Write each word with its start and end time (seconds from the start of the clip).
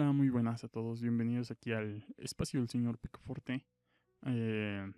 Hola, 0.00 0.12
muy 0.12 0.30
buenas 0.30 0.62
a 0.62 0.68
todos. 0.68 1.02
Bienvenidos 1.02 1.50
aquí 1.50 1.72
al 1.72 2.06
espacio 2.18 2.60
del 2.60 2.68
señor 2.68 2.98
Picaforte. 2.98 3.66
Eh, 4.26 4.92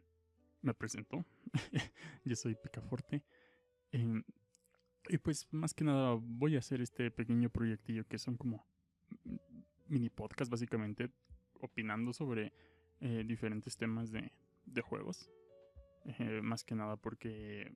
me 0.60 0.74
presento. 0.74 1.24
Yo 2.26 2.36
soy 2.36 2.54
Picaforte. 2.54 3.24
Eh, 3.92 4.22
y 5.08 5.16
pues 5.16 5.48
más 5.52 5.72
que 5.72 5.84
nada 5.84 6.18
voy 6.20 6.56
a 6.56 6.58
hacer 6.58 6.82
este 6.82 7.10
pequeño 7.10 7.48
proyectillo 7.48 8.06
que 8.06 8.18
son 8.18 8.36
como 8.36 8.66
mini 9.88 10.10
podcast 10.10 10.50
básicamente 10.50 11.10
opinando 11.62 12.12
sobre 12.12 12.52
eh, 13.00 13.24
diferentes 13.26 13.78
temas 13.78 14.10
de, 14.12 14.30
juegos. 14.82 15.30
Eh, 16.18 16.42
más 16.42 16.62
que 16.62 16.74
nada 16.74 16.98
porque 16.98 17.74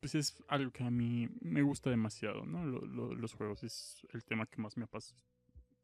pues 0.00 0.14
es 0.14 0.44
algo 0.48 0.72
que 0.72 0.84
a 0.84 0.90
mí 0.90 1.26
me 1.40 1.62
gusta 1.62 1.88
demasiado, 1.88 2.44
¿no? 2.44 2.66
Lo- 2.66 2.84
lo- 2.84 3.14
los 3.14 3.32
juegos 3.32 3.64
es 3.64 4.06
el 4.12 4.26
tema 4.26 4.44
que 4.44 4.60
más 4.60 4.76
me, 4.76 4.84
apas- 4.84 5.14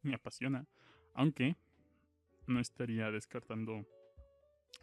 me 0.04 0.14
apasiona. 0.14 0.66
Aunque 1.14 1.56
no 2.46 2.60
estaría 2.60 3.10
descartando 3.10 3.86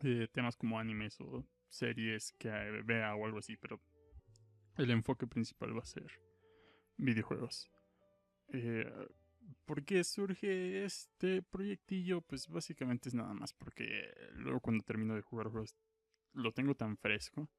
eh, 0.01 0.27
temas 0.31 0.55
como 0.55 0.79
animes 0.79 1.19
o 1.21 1.45
series 1.69 2.33
que 2.33 2.49
eh, 2.49 2.81
vea 2.83 3.15
o 3.15 3.25
algo 3.25 3.39
así, 3.39 3.57
pero 3.57 3.79
el 4.77 4.89
enfoque 4.91 5.27
principal 5.27 5.75
va 5.75 5.81
a 5.81 5.85
ser 5.85 6.11
videojuegos. 6.97 7.69
Eh, 8.49 8.91
¿Por 9.65 9.83
qué 9.83 10.03
surge 10.03 10.85
este 10.85 11.41
proyectillo? 11.41 12.21
Pues 12.21 12.47
básicamente 12.47 13.09
es 13.09 13.15
nada 13.15 13.33
más 13.33 13.53
porque 13.53 14.11
luego 14.33 14.59
cuando 14.59 14.83
termino 14.83 15.15
de 15.15 15.21
jugar 15.21 15.47
juegos 15.47 15.75
lo 16.33 16.53
tengo 16.53 16.75
tan 16.75 16.97
fresco 16.97 17.49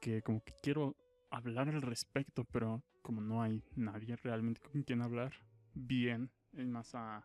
que 0.00 0.22
como 0.22 0.42
que 0.44 0.54
quiero 0.62 0.96
hablar 1.30 1.68
al 1.68 1.82
respecto, 1.82 2.44
pero 2.44 2.84
como 3.02 3.20
no 3.20 3.42
hay 3.42 3.64
nadie 3.74 4.16
realmente 4.16 4.60
con 4.60 4.82
quien 4.82 5.02
hablar 5.02 5.32
bien, 5.74 6.30
más 6.52 6.94
a... 6.94 7.24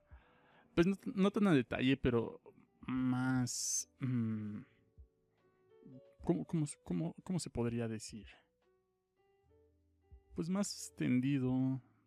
Pues 0.76 0.88
no, 1.16 1.32
tan 1.32 1.48
a 1.48 1.54
detalle, 1.54 1.98
pero 1.98 2.42
más... 2.88 3.90
mm, 4.00 4.60
¿cómo, 6.24 6.46
cómo, 6.46 6.66
cómo- 6.84 7.16
cómo 7.24 7.40
se 7.40 7.50
podría 7.50 7.88
decir? 7.88 8.28
Pues 10.36 10.50
más 10.50 10.72
extendido. 10.74 11.52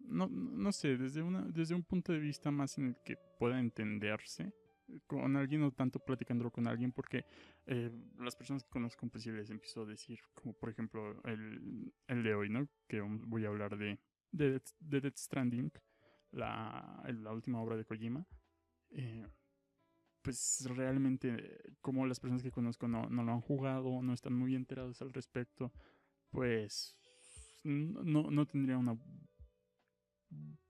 No, 0.00 0.28
no 0.28 0.72
sé, 0.72 0.96
desde, 0.96 1.22
una, 1.22 1.42
desde 1.42 1.74
un 1.74 1.82
punto 1.82 2.12
de 2.12 2.18
vista 2.20 2.50
más 2.50 2.78
en 2.78 2.86
el 2.88 2.96
que 3.04 3.16
pueda 3.38 3.58
entenderse 3.58 4.52
con 5.08 5.34
alguien 5.36 5.64
o 5.64 5.72
tanto 5.72 5.98
platicándolo 5.98 6.52
con 6.52 6.68
alguien 6.68 6.92
porque 6.92 7.24
eh, 7.66 7.90
las 8.20 8.36
personas 8.36 8.62
que 8.62 8.70
conozco 8.70 9.08
pues 9.08 9.24
sí 9.24 9.32
les 9.32 9.50
empiezo 9.50 9.82
a 9.82 9.84
decir 9.84 10.20
como 10.32 10.52
por 10.52 10.70
ejemplo 10.70 11.20
el, 11.24 11.92
el 12.06 12.22
de 12.22 12.34
hoy, 12.34 12.48
¿no? 12.50 12.68
Que 12.86 13.00
voy 13.00 13.44
a 13.44 13.48
hablar 13.48 13.76
de, 13.76 13.98
de, 14.30 14.62
de 14.78 15.00
Death 15.00 15.16
Stranding, 15.16 15.72
la, 16.36 17.32
última 17.32 17.60
obra 17.60 17.76
de 17.76 17.84
Kojima. 17.84 18.26
Eh, 18.90 19.26
pues 20.22 20.66
realmente 20.74 21.60
como 21.80 22.06
las 22.06 22.18
personas 22.18 22.42
que 22.42 22.50
conozco 22.50 22.88
no, 22.88 23.08
no 23.08 23.22
lo 23.22 23.32
han 23.32 23.40
jugado, 23.40 24.02
no 24.02 24.12
están 24.12 24.34
muy 24.34 24.54
enterados 24.54 25.00
al 25.00 25.12
respecto, 25.12 25.72
pues 26.30 26.96
no, 27.62 28.30
no 28.30 28.46
tendría 28.46 28.76
una 28.76 28.96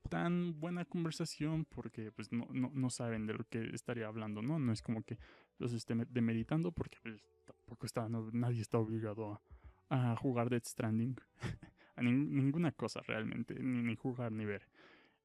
tan 0.09 0.59
buena 0.59 0.85
conversación 0.85 1.65
porque 1.65 2.13
pues 2.13 2.33
no, 2.33 2.47
no, 2.53 2.71
no 2.73 2.91
saben 2.91 3.27
de 3.27 3.35
lo 3.35 3.45
que 3.45 3.71
estaría 3.75 4.07
hablando, 4.07 4.43
¿no? 4.43 4.59
No 4.59 4.73
es 4.73 4.83
como 4.83 5.03
que 5.03 5.19
los 5.59 5.73
esté 5.73 5.95
me- 5.95 6.07
demeritando 6.07 6.73
porque 6.73 6.99
pues, 7.03 7.23
tampoco 7.45 7.87
está, 7.87 8.09
no- 8.09 8.31
nadie 8.33 8.61
está 8.61 8.79
obligado 8.79 9.41
a, 9.89 10.17
jugar 10.17 10.49
Death 10.51 10.67
Stranding, 10.67 11.17
a 11.97 12.03
nin- 12.03 12.31
ninguna 12.31 12.73
cosa 12.73 13.01
realmente, 13.03 13.55
ni, 13.55 13.83
ni 13.83 13.97
jugar 13.97 14.33
ni 14.33 14.45
ver. 14.45 14.67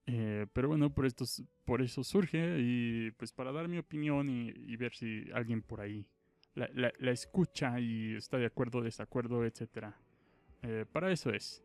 Eh, 0.07 0.47
pero 0.53 0.67
bueno, 0.67 0.93
por, 0.93 1.05
esto, 1.05 1.23
s- 1.23 1.43
por 1.65 1.81
eso 1.81 2.03
surge 2.03 2.57
y 2.59 3.11
pues 3.11 3.31
para 3.31 3.51
dar 3.51 3.67
mi 3.67 3.77
opinión 3.77 4.29
y, 4.29 4.75
ver 4.75 4.93
si 4.93 5.29
alguien 5.33 5.61
por 5.61 5.79
ahí 5.81 6.07
la, 6.55 6.89
escucha 7.11 7.79
y 7.79 8.15
está 8.15 8.37
de 8.37 8.47
acuerdo, 8.47 8.81
desacuerdo, 8.81 9.45
etc. 9.45 9.93
para 10.91 11.11
eso 11.11 11.29
es. 11.31 11.63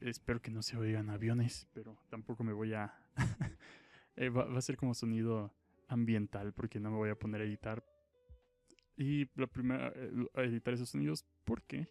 Espero 0.00 0.40
que 0.40 0.50
no 0.50 0.62
se 0.62 0.76
oigan 0.76 1.10
aviones, 1.10 1.66
pero 1.72 1.98
tampoco 2.08 2.44
me 2.44 2.52
voy 2.52 2.74
a... 2.74 2.94
Eh, 4.20 4.30
va, 4.30 4.58
a 4.58 4.60
ser 4.60 4.76
como 4.76 4.94
sonido 4.94 5.54
ambiental 5.86 6.52
porque 6.52 6.80
no 6.80 6.90
me 6.90 6.96
voy 6.96 7.10
a 7.10 7.14
poner 7.14 7.40
a 7.40 7.44
editar. 7.44 7.84
Y 8.96 9.30
la 9.40 9.46
primera, 9.46 9.92
eh, 9.94 10.10
a 10.34 10.42
editar 10.42 10.74
esos 10.74 10.88
sonidos 10.88 11.24
porque 11.44 11.88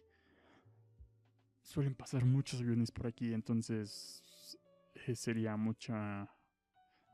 suelen 1.62 1.94
pasar 1.94 2.26
muchos 2.26 2.60
aviones 2.60 2.90
por 2.90 3.06
aquí, 3.06 3.32
entonces 3.32 4.22
sería 5.16 5.56
mucha 5.56 6.28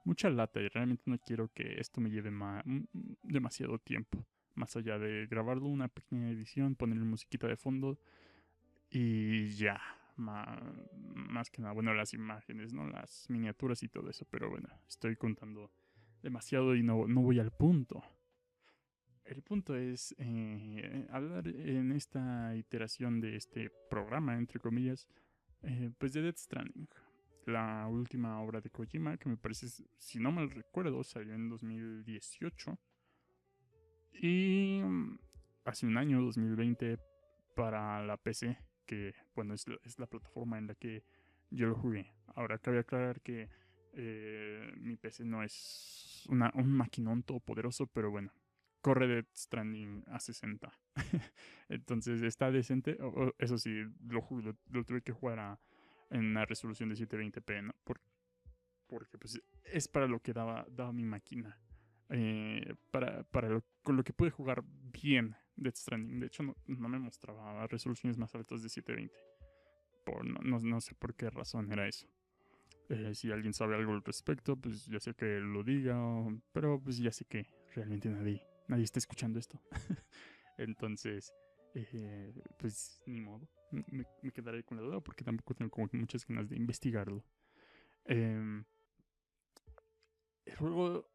mucha 0.05 0.29
lata 0.31 0.61
y 0.61 0.69
realmente 0.69 1.05
no 1.07 1.19
quiero 1.19 1.49
que 1.53 1.81
esto 1.81 2.01
me 2.01 2.11
lleve 2.11 2.31
demasiado 3.23 3.79
tiempo. 3.79 4.27
Más 4.55 4.77
allá 4.77 4.99
de 4.99 5.27
grabarlo, 5.27 5.67
una 5.69 5.89
pequeña 5.89 6.31
edición, 6.31 6.77
ponerle 6.77 7.05
musiquita 7.05 7.47
de 7.49 7.57
fondo 7.57 7.99
y 8.91 9.49
ya. 9.57 9.81
ma- 10.17 10.63
más 11.15 11.51
que 11.51 11.61
nada, 11.63 11.75
bueno, 11.75 11.93
las 11.95 12.15
imágenes, 12.15 12.73
¿no? 12.73 12.87
Las 12.89 13.29
miniaturas 13.31 13.83
y 13.83 13.89
todo 13.89 14.11
eso, 14.11 14.27
pero 14.31 14.49
bueno, 14.51 14.69
estoy 14.89 15.17
contando 15.17 15.73
demasiado 16.23 16.77
y 16.77 16.83
no, 16.83 17.07
no 17.09 17.23
voy 17.23 17.41
al 17.41 17.51
punto. 17.51 18.03
El 19.25 19.43
punto 19.43 19.75
es 19.75 20.15
eh, 20.19 21.07
hablar 21.11 21.49
en 21.49 21.93
esta 21.93 22.55
iteración 22.57 23.21
de 23.21 23.37
este 23.37 23.71
programa, 23.91 24.37
entre 24.37 24.61
comillas, 24.61 25.09
eh, 25.63 25.91
pues 25.99 26.13
de 26.13 26.23
Death 26.23 26.37
Stranding. 26.39 26.89
La 27.47 27.87
última 27.89 28.41
obra 28.41 28.61
de 28.61 28.71
Kojima, 28.71 29.19
que 29.19 29.29
me 29.29 29.37
parece, 29.37 29.69
si 29.99 30.19
no 30.19 30.33
mal 30.33 30.51
recuerdo, 30.51 31.05
salió 31.05 31.35
en 31.35 31.49
2018. 31.51 32.79
Y 34.13 34.81
mm, 34.83 35.19
hace 35.65 35.87
un 35.87 35.97
año, 35.99 36.23
2020, 36.23 36.99
para 37.55 38.05
la 38.05 38.17
PC, 38.17 38.57
que 38.87 39.15
bueno, 39.35 39.55
es 39.55 39.69
la, 39.69 39.77
es 39.85 39.99
la 39.99 40.07
plataforma 40.07 40.59
en 40.59 40.69
la 40.69 40.75
que 40.75 41.05
yo 41.51 41.67
lo 41.67 41.75
jugué. 41.75 42.13
Ahora, 42.35 42.59
cabe 42.59 42.79
aclarar 42.79 43.21
que 43.21 43.49
eh, 43.93 44.73
mi 44.77 44.97
PC 44.97 45.25
no 45.25 45.43
es 45.43 46.25
una, 46.29 46.51
un 46.55 46.73
maquinón 46.73 47.23
todopoderoso, 47.23 47.87
pero 47.87 48.11
bueno, 48.11 48.33
corre 48.81 49.07
Death 49.07 49.29
Stranding 49.35 50.05
a 50.09 50.19
60. 50.19 50.73
Entonces 51.69 52.23
está 52.23 52.51
decente. 52.51 52.97
eso 53.39 53.59
sí, 53.59 53.85
lo, 54.07 54.27
lo, 54.31 54.57
lo 54.71 54.85
tuve 54.85 55.03
que 55.03 55.13
jugar 55.13 55.39
a- 55.39 55.61
en 56.11 56.25
una 56.27 56.45
resolución 56.45 56.89
de 56.89 56.97
720p, 56.97 57.63
¿no? 57.63 57.75
Por- 57.85 58.01
porque 58.87 59.19
pues 59.19 59.41
es 59.65 59.89
para 59.89 60.07
lo 60.07 60.21
que 60.21 60.33
daba, 60.33 60.67
daba 60.71 60.93
mi 60.93 61.05
máquina. 61.05 61.59
Eh, 62.11 62.75
para 62.91 63.25
para 63.25 63.49
lo, 63.49 63.65
con 63.83 63.97
lo 63.97 64.05
que 64.05 64.13
pude 64.13 64.31
jugar 64.31 64.63
bien 64.67 65.35
Death 65.57 65.77
Stranding. 65.77 66.21
De 66.21 66.27
hecho, 66.27 66.43
no, 66.43 66.55
me 66.89 66.99
mostraba 66.99 67.67
resoluciones 67.67 68.19
más 68.19 68.35
altas 68.35 68.63
de 68.63 68.69
720. 68.69 69.15
Por, 70.05 70.25
no, 70.25 70.59
no, 70.59 70.81
sé 70.81 70.95
por 70.95 71.15
qué 71.15 71.31
razón 71.31 71.73
era 71.73 71.89
eso. 71.89 72.07
Eh, 72.91 73.15
si 73.15 73.33
alguien 73.33 73.55
sabe 73.55 73.75
algo 73.75 73.93
al 73.93 74.05
respecto, 74.05 74.57
pues 74.57 74.87
ya 74.87 75.01
sé 75.01 75.15
que 75.15 75.41
lo 75.41 75.63
diga, 75.63 75.97
pero 76.53 76.79
pues 76.79 76.99
ya 76.99 77.11
sé 77.11 77.25
que 77.25 77.47
realmente 77.75 78.11
nadie, 78.11 78.47
nadie 78.69 78.85
está 78.85 78.99
escuchando 78.99 79.39
esto. 79.39 79.63
Entonces, 80.59 81.33
eh, 81.75 82.35
pues 82.59 83.01
ni 83.07 83.21
modo, 83.21 83.49
me, 83.75 84.07
quedaré 84.33 84.65
con 84.65 84.79
la 84.79 84.85
duda 84.85 85.01
porque 85.01 85.25
tampoco 85.25 85.55
tengo 85.55 85.71
como 85.71 85.89
muchas 85.93 86.27
ganas 86.27 86.49
de 86.49 86.57
investigarlo. 86.57 87.25
Em, 88.05 88.65
el 90.45 90.57
juego, 90.57 91.09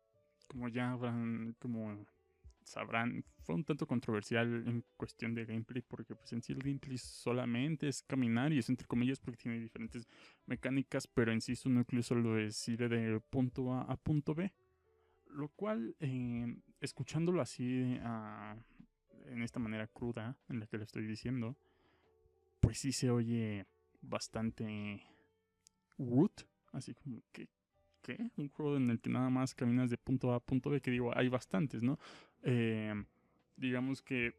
como 0.47 0.69
ya 0.69 0.91
habrán, 0.91 1.55
como 1.59 2.05
sabrán, 2.63 3.23
fue 3.43 3.55
un 3.55 3.63
tanto 3.63 3.87
controversial 3.87 4.67
en 4.67 4.83
cuestión 4.95 5.33
de 5.33 5.45
gameplay 5.45 5.81
porque 5.81 6.15
pues 6.15 6.31
en 6.33 6.41
sí 6.41 6.53
el 6.53 6.59
gameplay 6.59 6.97
solamente 6.97 7.87
es 7.87 8.03
caminar 8.03 8.53
y 8.53 8.59
es 8.59 8.69
entre 8.69 8.87
comillas 8.87 9.19
porque 9.19 9.37
tiene 9.37 9.59
diferentes 9.59 10.07
mecánicas, 10.45 11.07
pero 11.07 11.31
en 11.31 11.41
sí 11.41 11.55
su 11.55 11.69
núcleo 11.69 12.03
solo 12.03 12.37
es 12.37 12.67
ir 12.67 12.87
de 12.87 13.19
punto 13.29 13.73
A 13.73 13.81
a 13.81 13.97
punto 13.97 14.35
B. 14.35 14.53
Lo 15.31 15.49
cual, 15.49 15.95
eh, 15.99 16.57
escuchándolo 16.81 17.41
así 17.41 17.99
ah, 18.01 18.55
en 19.27 19.43
esta 19.43 19.59
manera 19.59 19.87
cruda 19.87 20.37
en 20.49 20.59
la 20.59 20.67
que 20.67 20.77
le 20.77 20.83
estoy 20.83 21.05
diciendo, 21.05 21.55
pues 22.69 22.77
sí 22.77 22.91
se 22.91 23.09
oye 23.09 23.65
bastante 23.99 25.01
wood, 25.97 26.29
así 26.71 26.93
como 26.93 27.23
que 27.31 27.49
¿qué? 28.03 28.29
Un 28.37 28.49
juego 28.49 28.77
en 28.77 28.91
el 28.91 29.01
que 29.01 29.09
nada 29.09 29.31
más 29.31 29.55
caminas 29.55 29.89
de 29.89 29.97
punto 29.97 30.31
A 30.31 30.35
a 30.35 30.39
punto 30.39 30.69
B, 30.69 30.79
que 30.79 30.91
digo, 30.91 31.11
hay 31.17 31.29
bastantes, 31.29 31.81
¿no? 31.81 31.97
Eh, 32.43 32.93
digamos 33.57 34.03
que 34.03 34.35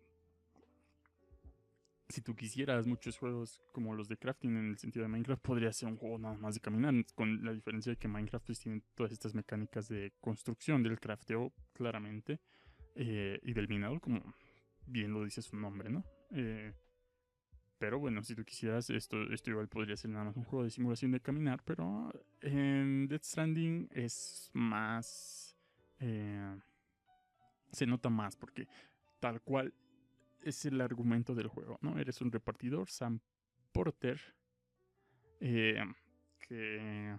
si 2.09 2.21
tú 2.21 2.37
quisieras 2.37 2.87
muchos 2.87 3.19
juegos 3.19 3.61
como 3.73 3.97
los 3.97 4.07
de 4.07 4.17
crafting 4.17 4.57
en 4.57 4.71
el 4.71 4.79
sentido 4.79 5.03
de 5.03 5.09
Minecraft, 5.09 5.43
podría 5.43 5.73
ser 5.73 5.89
un 5.89 5.97
juego 5.97 6.17
nada 6.17 6.37
más 6.37 6.55
de 6.55 6.61
caminar, 6.61 6.95
con 7.17 7.45
la 7.45 7.53
diferencia 7.53 7.91
de 7.91 7.97
que 7.97 8.07
Minecraft 8.07 8.47
pues, 8.47 8.61
tiene 8.61 8.81
todas 8.95 9.11
estas 9.11 9.35
mecánicas 9.35 9.89
de 9.89 10.13
construcción 10.21 10.85
del 10.85 11.01
crafteo, 11.01 11.53
claramente, 11.73 12.39
eh, 12.95 13.41
y 13.43 13.55
del 13.55 13.67
minado, 13.67 13.99
como 13.99 14.23
bien 14.87 15.13
lo 15.13 15.25
dice 15.25 15.43
su 15.43 15.57
nombre, 15.57 15.91
¿no? 15.91 16.05
Eh, 16.31 16.73
pero 17.81 17.99
bueno, 17.99 18.23
si 18.23 18.35
tú 18.35 18.45
quisieras, 18.45 18.91
esto, 18.91 19.23
esto 19.33 19.51
igual 19.51 19.67
podría 19.67 19.97
ser 19.97 20.11
nada 20.11 20.27
más 20.27 20.37
un 20.37 20.45
juego 20.45 20.65
de 20.65 20.71
simulación 20.71 21.13
de 21.13 21.21
caminar, 21.21 21.63
pero 21.65 22.13
en 22.43 23.09
Death 23.09 23.25
Stranding 23.25 23.89
es 23.93 24.51
más... 24.53 25.57
Eh, 25.99 26.59
se 27.73 27.87
nota 27.87 28.11
más 28.11 28.37
porque 28.37 28.69
tal 29.19 29.41
cual 29.41 29.73
es 30.43 30.67
el 30.67 30.79
argumento 30.83 31.35
del 31.35 31.49
juego, 31.49 31.79
¿no? 31.81 31.99
Eres 31.99 32.21
un 32.21 32.31
repartidor, 32.31 32.91
Sam 32.91 33.21
Porter, 33.73 34.21
eh, 35.41 35.83
que 36.47 37.17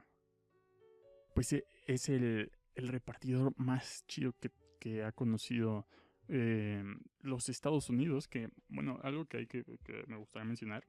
pues 1.33 1.53
e, 1.53 1.65
es 1.87 2.07
el, 2.07 2.51
el 2.75 2.87
repartidor 2.87 3.51
más 3.57 4.05
chido 4.05 4.33
que, 4.39 4.51
que 4.79 5.03
ha 5.03 5.11
conocido 5.11 5.87
eh, 6.33 6.81
los 7.19 7.49
Estados 7.49 7.89
Unidos, 7.89 8.29
que, 8.29 8.49
bueno, 8.69 9.01
algo 9.03 9.25
que 9.25 9.37
hay 9.37 9.47
que, 9.47 9.65
me 10.07 10.15
gustaría 10.15 10.45
mencionar, 10.45 10.87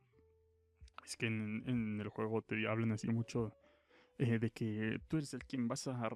es 1.05 1.17
que 1.17 1.27
en, 1.27 2.01
el 2.01 2.09
juego 2.11 2.43
te 2.43 2.65
hablan 2.69 2.93
así 2.93 3.09
mucho 3.09 3.53
eh, 4.19 4.39
de 4.39 4.51
que 4.51 5.01
tú 5.09 5.17
eres 5.17 5.35
el 5.35 5.45
quien 5.45 5.67
vas 5.67 5.89
a, 5.89 6.09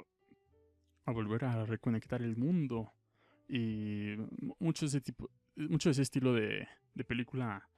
volver 1.06 1.44
a 1.44 1.64
reconectar 1.64 2.22
el 2.22 2.36
mundo. 2.36 2.92
Y 3.48 4.14
mucho 4.60 4.86
ese 4.86 5.00
tipo, 5.00 5.28
mucho 5.56 5.90
ese 5.90 6.02
estilo 6.02 6.32
de, 6.32 6.68
película 7.08 7.68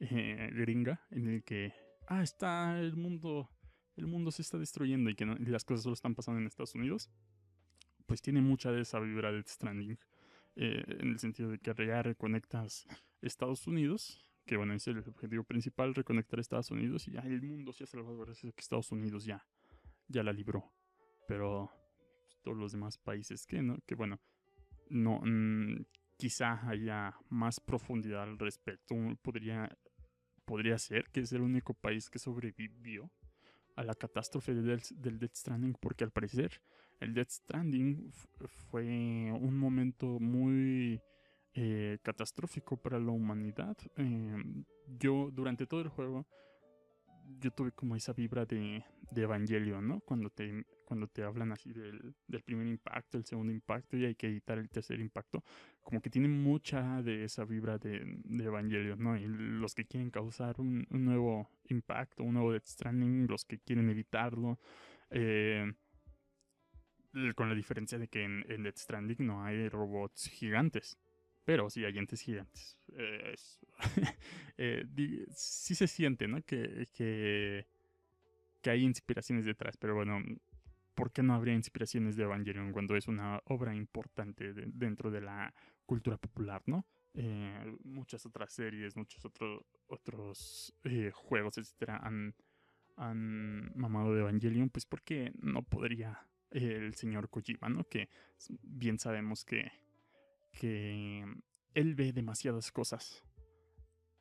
eh, 0.00 0.50
gringa, 0.52 1.06
en 1.10 1.26
el 1.28 1.42
que, 1.42 1.72
ah, 2.06 2.22
está 2.22 2.78
el 2.78 2.96
mundo, 2.96 3.48
el 3.96 4.06
mundo 4.06 4.30
se 4.30 4.42
está 4.42 4.58
destruyendo 4.58 5.08
y 5.08 5.14
que 5.14 5.24
las 5.24 5.64
cosas 5.64 5.84
solo 5.84 5.94
están 5.94 6.14
pasando 6.14 6.38
en 6.38 6.46
Estados 6.46 6.74
Unidos, 6.74 7.10
pues 8.04 8.20
tiene 8.20 8.42
mucha 8.42 8.72
de 8.72 8.82
esa 8.82 9.00
vibra 9.00 9.32
de 9.32 9.42
Stranding. 9.42 9.98
Eh, 10.60 10.82
en 10.88 11.10
el 11.10 11.20
sentido 11.20 11.50
de 11.50 11.58
que 11.60 11.72
ya 11.86 12.02
reconectas 12.02 12.84
Estados 13.22 13.68
Unidos, 13.68 14.26
que 14.44 14.56
bueno, 14.56 14.74
es 14.74 14.88
el 14.88 14.98
objetivo 14.98 15.44
principal, 15.44 15.94
reconectar 15.94 16.40
Estados 16.40 16.72
Unidos 16.72 17.06
y 17.06 17.12
ya 17.12 17.20
el 17.20 17.42
mundo 17.42 17.72
se 17.72 17.84
ha 17.84 17.86
salvado 17.86 18.18
gracias 18.18 18.50
a 18.50 18.56
que 18.56 18.60
Estados 18.60 18.90
Unidos 18.90 19.24
ya, 19.24 19.46
ya 20.08 20.24
la 20.24 20.32
libró. 20.32 20.72
Pero 21.28 21.70
pues, 22.24 22.40
todos 22.42 22.56
los 22.56 22.72
demás 22.72 22.98
países 22.98 23.46
que, 23.46 23.62
¿no? 23.62 23.78
Que 23.86 23.94
bueno, 23.94 24.20
no, 24.88 25.20
mm, 25.24 25.86
quizá 26.16 26.68
haya 26.68 27.14
más 27.28 27.60
profundidad 27.60 28.24
al 28.24 28.36
respecto. 28.36 28.96
Podría, 29.22 29.78
podría 30.44 30.76
ser 30.78 31.08
que 31.12 31.20
es 31.20 31.32
el 31.32 31.42
único 31.42 31.72
país 31.72 32.10
que 32.10 32.18
sobrevivió 32.18 33.12
a 33.76 33.84
la 33.84 33.94
catástrofe 33.94 34.54
del, 34.54 34.82
del 34.96 35.20
Death 35.20 35.36
Stranding, 35.36 35.74
porque 35.74 36.02
al 36.02 36.10
parecer 36.10 36.60
el 37.00 37.14
Death 37.14 37.30
Stranding 37.30 38.10
fue 38.70 39.32
un 39.32 39.56
momento 39.56 40.18
muy 40.20 41.00
eh, 41.54 41.98
catastrófico 42.02 42.76
para 42.76 42.98
la 42.98 43.10
humanidad. 43.10 43.76
Em, 43.96 44.64
yo 44.98 45.30
durante 45.32 45.66
todo 45.66 45.80
el 45.80 45.88
juego 45.88 46.26
yo 47.40 47.50
tuve 47.50 47.72
como 47.72 47.94
esa 47.94 48.12
vibra 48.12 48.46
de, 48.46 48.82
de 49.10 49.22
Evangelio, 49.22 49.80
¿no? 49.80 50.00
Cuando 50.00 50.30
te, 50.30 50.64
cuando 50.84 51.06
te 51.08 51.22
hablan 51.22 51.52
así 51.52 51.72
del, 51.72 52.14
del, 52.26 52.42
primer 52.42 52.66
impacto, 52.66 53.18
el 53.18 53.24
segundo 53.24 53.52
impacto 53.52 53.96
y 53.96 54.06
hay 54.06 54.14
que 54.14 54.28
evitar 54.28 54.58
el 54.58 54.70
tercer 54.70 54.98
impacto, 55.00 55.44
como 55.82 56.00
que 56.00 56.10
tiene 56.10 56.28
mucha 56.28 57.02
de 57.02 57.24
esa 57.24 57.44
vibra 57.44 57.78
de, 57.78 58.20
de 58.24 58.44
Evangelio, 58.44 58.96
¿no? 58.96 59.16
Y 59.16 59.26
los 59.26 59.74
que 59.74 59.84
quieren 59.84 60.10
causar 60.10 60.60
un, 60.60 60.86
un, 60.90 61.04
nuevo 61.04 61.50
impacto, 61.68 62.22
un 62.22 62.34
nuevo 62.34 62.52
Death 62.52 62.66
Stranding, 62.66 63.26
los 63.28 63.44
que 63.44 63.58
quieren 63.58 63.90
evitarlo, 63.90 64.58
eh, 65.10 65.72
con 67.34 67.48
la 67.48 67.54
diferencia 67.54 67.98
de 67.98 68.08
que 68.08 68.24
en, 68.24 68.62
Death 68.62 68.78
Stranding 68.78 69.26
no 69.26 69.44
hay 69.44 69.68
robots 69.68 70.28
gigantes. 70.28 70.98
Pero 71.44 71.70
sí 71.70 71.84
hay 71.84 71.96
entes 71.96 72.20
gigantes. 72.20 72.76
Eh, 72.92 73.34
eh, 74.58 75.26
sí 75.34 75.74
se 75.74 75.86
siente, 75.86 76.28
¿no? 76.28 76.42
Que, 76.42 76.86
que, 76.92 77.66
hay 78.70 78.84
inspiraciones 78.84 79.46
detrás. 79.46 79.78
Pero 79.78 79.94
bueno, 79.94 80.22
¿por 80.94 81.10
qué 81.10 81.22
no 81.22 81.34
habría 81.34 81.54
inspiraciones 81.54 82.16
de 82.16 82.24
Evangelion 82.24 82.72
cuando 82.72 82.96
es 82.96 83.08
una 83.08 83.40
obra 83.46 83.74
importante 83.74 84.52
dentro 84.52 85.10
de 85.10 85.22
la 85.22 85.54
cultura 85.86 86.18
popular, 86.18 86.62
¿no? 86.66 86.86
Eh, 87.14 87.76
muchas 87.82 88.26
otras 88.26 88.52
series, 88.52 88.94
muchos 88.94 89.24
otros 89.24 89.64
otros 89.86 90.74
juegos, 91.14 91.56
etcétera, 91.56 91.96
han, 91.96 92.34
han 92.96 93.72
mamado 93.74 94.14
de 94.14 94.20
Evangelion, 94.20 94.68
pues 94.68 94.84
porque 94.84 95.32
no 95.40 95.62
podría 95.62 96.28
el 96.50 96.94
señor 96.94 97.28
Kojima, 97.28 97.68
¿no? 97.68 97.84
Que 97.84 98.08
bien 98.62 98.98
sabemos 98.98 99.44
que, 99.44 99.70
que 100.52 101.24
él 101.74 101.94
ve 101.94 102.12
demasiadas 102.12 102.72
cosas 102.72 103.24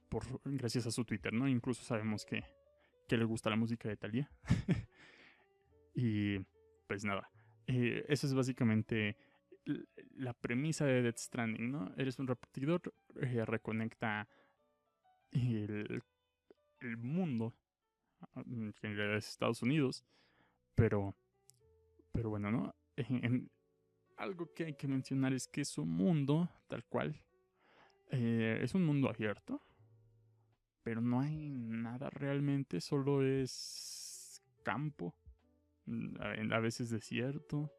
por, 0.09 0.23
gracias 0.45 0.87
a 0.87 0.91
su 0.91 1.05
Twitter, 1.05 1.33
¿no? 1.33 1.47
Incluso 1.47 1.83
sabemos 1.83 2.25
que, 2.25 2.43
que 3.07 3.17
le 3.17 3.25
gusta 3.25 3.49
la 3.49 3.55
música 3.55 3.89
de 3.89 3.97
Thalia. 3.97 4.31
y 5.95 6.39
pues 6.87 7.03
nada, 7.03 7.29
eh, 7.67 8.05
es 8.07 8.33
básicamente 8.33 9.17
la 10.15 10.33
premisa 10.33 10.85
de 10.85 11.01
Death 11.01 11.17
Stranding, 11.17 11.71
¿no? 11.71 11.93
Eres 11.97 12.19
un 12.19 12.27
repetidor, 12.27 12.81
eh, 13.15 13.43
reconecta 13.45 14.29
el, 15.31 16.01
el 16.79 16.97
mundo, 16.97 17.53
en 18.35 18.73
realidad 18.81 19.17
es 19.17 19.27
Estados 19.27 19.61
Unidos, 19.61 20.05
pero 20.75 21.15
pero 22.17 22.31
bueno, 22.31 22.49
¿no? 22.49 22.73
algo 24.17 24.51
que 24.55 24.65
hay 24.65 24.73
que 24.73 24.87
mencionar 24.87 25.33
es 25.33 25.47
que 25.47 25.61
es 25.61 25.77
un 25.77 25.89
mundo, 25.89 26.49
tal 26.67 26.83
cual, 26.85 27.15
eh, 28.09 28.59
es 28.63 28.73
un 28.73 28.83
mundo 28.83 29.07
abierto, 29.07 29.61
pero 30.81 30.99
no 30.99 31.21
hay 31.21 31.47
nada 31.51 32.09
realmente, 32.09 32.81
solo 32.81 33.21
es 33.21 34.41
campo, 34.63 35.13
mm, 35.85 36.51
a 36.51 36.59
veces 36.59 36.89
desierto. 36.89 37.71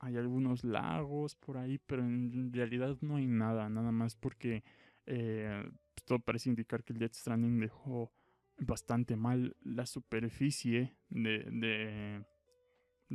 Hay 0.00 0.18
algunos 0.18 0.62
lagos 0.62 1.34
por 1.34 1.56
ahí, 1.56 1.78
pero 1.78 2.02
en 2.02 2.52
realidad 2.52 2.98
no 3.00 3.16
hay 3.16 3.26
nada, 3.26 3.70
nada 3.70 3.92
más 3.92 4.14
porque 4.14 4.62
eh, 5.06 5.64
pues, 5.94 6.04
todo 6.04 6.18
parece 6.18 6.50
indicar 6.50 6.84
que 6.84 6.92
el 6.92 6.98
Death 6.98 7.14
Stranding 7.14 7.60
dejó 7.60 8.12
bastante 8.58 9.16
mal 9.16 9.56
la 9.62 9.86
superficie 9.86 10.98
de 11.08 12.26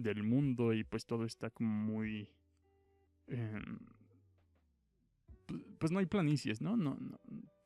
del 0.01 0.23
mundo 0.23 0.73
y 0.73 0.83
pues 0.83 1.05
todo 1.05 1.25
está 1.25 1.49
como 1.49 1.69
muy... 1.69 2.29
Em, 3.27 3.79
pues 5.79 5.91
no 5.91 5.99
hay 5.99 6.05
planicies, 6.05 6.61
¿no? 6.61 6.75
no, 6.75 6.97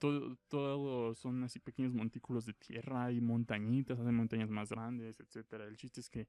todo, 0.01 0.35
todo, 0.47 1.13
son 1.13 1.43
así 1.43 1.59
pequeños 1.59 1.93
montículos 1.93 2.45
de 2.45 2.53
tierra 2.53 3.11
y 3.11 3.21
montañitas, 3.21 3.99
hay 3.99 4.11
montañas 4.11 4.49
más 4.49 4.69
grandes, 4.69 5.19
etcétera. 5.19 5.65
El 5.65 5.77
chiste 5.77 5.99
es 6.01 6.09
que 6.09 6.27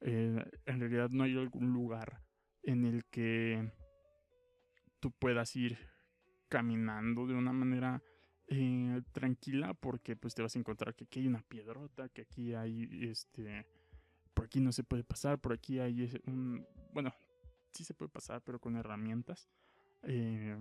eh, 0.00 0.42
en 0.64 0.80
realidad 0.80 1.10
no 1.10 1.24
hay 1.24 1.36
algún 1.36 1.70
lugar 1.72 2.22
en 2.62 2.86
el 2.86 3.04
que 3.04 3.70
tú 5.00 5.10
puedas 5.10 5.54
ir 5.56 5.78
caminando 6.48 7.26
de 7.26 7.34
una 7.34 7.52
manera 7.52 8.02
eh, 8.48 9.02
tranquila 9.12 9.74
porque 9.74 10.16
pues 10.16 10.34
te 10.34 10.42
vas 10.42 10.56
a 10.56 10.58
encontrar 10.58 10.94
que 10.94 11.04
aquí 11.04 11.20
hay 11.20 11.26
una 11.26 11.42
piedrota, 11.42 12.08
que 12.08 12.22
aquí 12.22 12.54
hay 12.54 12.88
este 13.02 13.66
por 14.40 14.46
aquí 14.46 14.58
no 14.58 14.72
se 14.72 14.84
puede 14.84 15.04
pasar, 15.04 15.38
por 15.38 15.52
aquí 15.52 15.80
hay 15.80 16.10
un, 16.24 16.66
bueno, 16.94 17.12
sí 17.74 17.84
se 17.84 17.92
puede 17.92 18.08
pasar, 18.08 18.40
pero 18.42 18.58
con 18.58 18.74
herramientas. 18.74 19.50
Eh, 20.04 20.56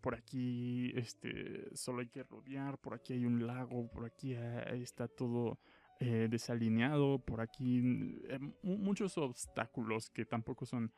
por 0.00 0.14
aquí 0.14 0.90
este, 0.94 1.68
solo 1.76 2.00
hay 2.00 2.08
que 2.08 2.22
rodear, 2.22 2.78
por 2.78 2.94
aquí 2.94 3.12
hay 3.12 3.26
un 3.26 3.46
lago, 3.46 3.90
por 3.90 4.06
aquí 4.06 4.32
está 4.32 5.08
todo 5.08 5.60
eh, 6.00 6.28
desalineado, 6.30 7.18
por 7.18 7.42
aquí 7.42 7.82
eh, 8.30 8.38
muchos 8.62 9.18
obstáculos 9.18 10.08
que 10.08 10.24
tampoco 10.24 10.64
son 10.64 10.90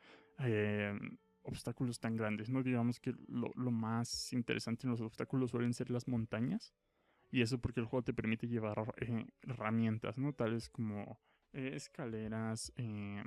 obstáculos 1.43 1.99
tan 1.99 2.15
grandes, 2.15 2.49
¿no? 2.49 2.63
Digamos 2.63 3.01
que 3.01 3.13
lo, 3.27 3.51
lo, 3.57 3.73
más 3.73 4.33
interesante 4.33 4.87
en 4.87 4.93
los 4.93 5.01
obstáculos 5.01 5.51
suelen 5.51 5.75
ser 5.75 5.91
las 5.91 6.07
montañas. 6.07 6.73
Y 7.33 7.43
eso 7.43 7.59
porque 7.59 7.81
el 7.81 7.87
juego 7.87 8.05
te 8.05 8.15
permite 8.15 8.47
llevar 8.47 8.95
herramientas, 9.43 10.17
¿no? 10.17 10.33
Tales 10.33 10.69
como 10.69 11.19
escaleras, 11.53 12.73
eh, 12.77 13.23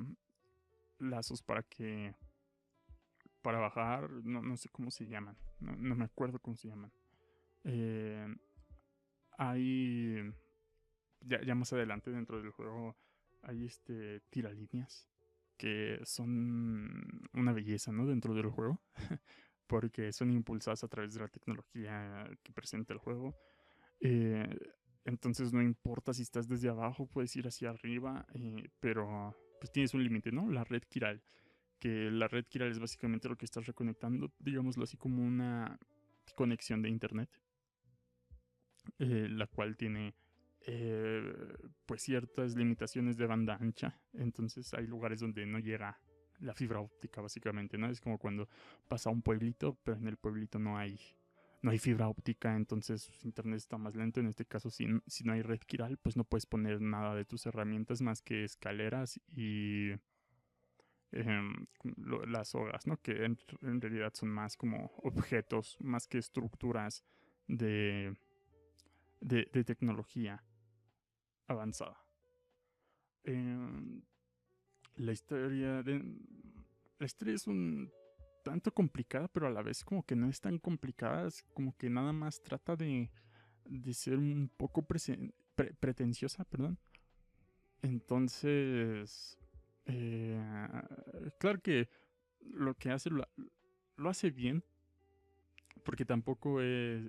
lazos 1.00 1.42
para 1.42 1.64
que 1.64 2.16
para 3.42 3.60
bajar, 3.60 4.10
no, 4.10 4.42
no 4.42 4.56
sé 4.56 4.70
cómo 4.70 4.90
se 4.90 5.06
llaman, 5.06 5.38
no, 5.60 5.76
no, 5.76 5.96
me 5.96 6.06
acuerdo 6.06 6.40
cómo 6.40 6.56
se 6.56 6.70
llaman. 6.70 6.92
Eh, 7.66 8.26
hay 9.38 10.34
ya, 11.22 11.42
ya, 11.42 11.56
más 11.56 11.74
adelante 11.74 12.12
dentro 12.12 12.42
del 12.42 12.52
juego 12.52 12.96
hay 13.42 13.66
este 13.66 14.22
tiralíneas 14.30 15.08
que 15.58 16.00
son 16.04 17.30
una 17.34 17.54
belleza, 17.54 17.92
¿no? 17.92 18.06
Dentro 18.06 18.34
del 18.34 18.48
juego, 18.50 18.82
porque 19.68 20.12
son 20.12 20.32
impulsadas 20.32 20.84
a 20.84 20.88
través 20.88 21.14
de 21.14 21.22
la 21.22 21.28
tecnología 21.28 22.30
que 22.44 22.52
presenta 22.52 22.94
el 22.94 23.00
juego. 23.00 23.36
Eh, 24.00 24.50
entonces 25.06 25.54
no 25.54 25.62
importa 25.62 26.14
si 26.14 26.22
estás 26.24 26.48
desde 26.48 26.70
abajo, 26.70 27.08
puedes 27.08 27.36
ir 27.36 27.48
hacia 27.48 27.70
arriba, 27.72 28.26
eh, 28.34 28.70
pero 28.80 29.36
pues 29.60 29.72
tienes 29.72 29.94
un 29.94 30.04
límite, 30.04 30.32
¿no? 30.32 30.50
La 30.50 30.64
red 30.64 30.84
Kiral. 30.90 31.22
Que 31.80 32.10
la 32.12 32.28
red 32.28 32.46
Kiral 32.46 32.72
es 32.72 32.80
básicamente 32.80 33.30
lo 33.30 33.38
que 33.38 33.46
estás 33.46 33.66
reconectando, 33.68 34.32
digámoslo 34.40 34.84
así 34.86 34.98
como 34.98 35.24
una 35.24 35.80
conexión 36.36 36.82
de 36.82 36.90
internet. 36.90 37.30
eh, 39.00 39.28
la 39.30 39.48
cual 39.48 39.78
tiene 39.78 40.16
eh, 40.66 41.34
pues 41.86 42.02
ciertas 42.04 42.56
limitaciones 42.56 43.18
de 43.18 43.28
banda 43.28 43.58
ancha. 43.60 44.00
Entonces 44.14 44.74
hay 44.74 44.88
lugares 44.88 45.20
donde 45.20 45.46
no 45.46 45.60
llega 45.60 46.00
la 46.40 46.54
fibra 46.54 46.80
óptica 46.80 47.22
básicamente, 47.22 47.78
¿no? 47.78 47.88
Es 47.90 48.02
como 48.02 48.18
cuando 48.18 48.50
pasa 48.88 49.10
a 49.10 49.14
un 49.14 49.22
pueblito, 49.22 49.78
pero 49.84 49.98
en 49.98 50.08
el 50.08 50.18
pueblito 50.18 50.60
no 50.60 50.78
hay 50.78 51.00
no 51.64 51.72
hay 51.72 51.80
fibra 51.80 52.10
óptica, 52.10 52.56
entonces 52.58 53.10
internet 53.24 53.58
está 53.58 53.78
más 53.78 53.96
lento. 53.96 54.20
En 54.20 54.28
este 54.28 54.46
caso, 54.46 54.70
si, 54.70 54.86
si 55.08 55.24
no 55.24 55.32
hay 55.32 55.42
red 55.42 55.60
quiral, 55.60 55.98
pues 55.98 56.18
no 56.18 56.26
puedes 56.26 56.46
poner 56.46 56.82
nada 56.82 57.16
de 57.16 57.24
tus 57.24 57.46
herramientas 57.46 58.02
más 58.02 58.22
que 58.22 58.44
escaleras 58.44 59.18
y 59.30 59.92
em, 61.14 61.66
las 62.28 62.50
sogas, 62.50 62.86
¿no? 62.86 62.98
Que 62.98 63.24
en, 63.24 63.38
realidad 63.82 64.12
son 64.14 64.28
más 64.28 64.58
como 64.58 64.92
objetos, 65.04 65.78
más 65.80 66.06
que 66.06 66.18
estructuras 66.18 67.06
de, 67.48 68.14
de, 69.22 69.64
tecnología 69.64 70.44
avanzada. 71.48 71.98
Em, 73.24 74.02
la 74.96 75.14
historia 75.14 75.82
de... 75.82 76.04
La 77.00 77.06
historia 77.06 77.36
es 77.36 77.48
un 77.48 77.90
tanto 78.44 78.74
complicada, 78.74 79.28
pero 79.28 79.48
a 79.48 79.52
la 79.52 79.62
vez 79.64 79.84
como 79.84 80.06
que 80.06 80.16
no 80.16 80.30
es 80.30 80.40
tan 80.42 80.60
complicada, 80.60 81.28
es 81.28 81.44
como 81.54 81.76
que 81.78 81.90
nada 81.90 82.14
más 82.14 82.44
trata 82.44 82.76
de, 82.76 83.10
de 83.66 83.94
ser 83.94 84.18
un 84.18 84.52
poco 84.56 84.86
pretenciosa, 85.80 86.44
perdón. 86.46 86.78
Entonces, 87.82 89.38
eh, 89.86 90.42
claro 91.40 91.62
que 91.62 91.90
lo 92.40 92.76
que 92.76 92.92
hace 92.92 93.10
lo, 93.10 93.28
hace 94.10 94.32
bien, 94.32 94.64
porque 95.84 96.06
tampoco 96.06 96.62
es, 96.62 97.06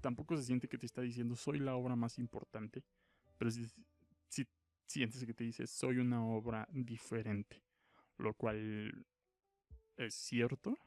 tampoco 0.00 0.36
se 0.36 0.44
siente 0.44 0.68
que 0.68 0.78
te 0.78 0.86
está 0.86 1.02
diciendo 1.02 1.36
soy 1.36 1.58
la 1.58 1.74
obra 1.74 1.96
más 1.96 2.18
importante, 2.18 2.82
pero 3.38 3.50
si, 3.50 3.66
si 4.28 4.46
sientes 4.86 5.24
que 5.24 5.34
te 5.34 5.44
dice 5.44 5.66
soy 5.66 5.98
una 5.98 6.24
obra 6.24 6.68
diferente, 6.72 7.62
lo 8.18 8.32
cual 8.34 9.06
es 9.96 10.14
cierto. 10.14 10.78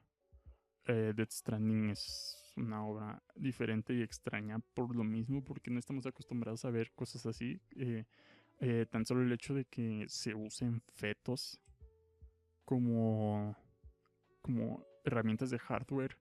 Eh, 0.86 1.14
Death 1.16 1.32
Stranding 1.32 1.90
es 1.90 2.54
una 2.56 2.86
obra 2.86 3.24
diferente 3.36 3.94
y 3.94 4.02
extraña 4.02 4.60
por 4.74 4.96
lo 4.96 5.04
mismo, 5.04 5.44
porque 5.44 5.72
no 5.72 5.80
estamos 5.80 6.06
acostumbrados 6.06 6.66
a 6.66 6.72
ver 6.72 6.92
cosas 6.94 7.26
así. 7.26 7.62
Eh, 7.76 8.06
eh, 8.60 8.86
tan 8.90 9.06
solo 9.06 9.22
el 9.22 9.32
hecho 9.32 9.54
de 9.54 9.66
que 9.66 10.06
se 10.08 10.34
usen 10.36 10.82
fetos 10.96 11.60
como, 12.66 13.56
como 14.42 14.86
herramientas 15.06 15.50
de 15.50 15.60
hardware, 15.60 16.18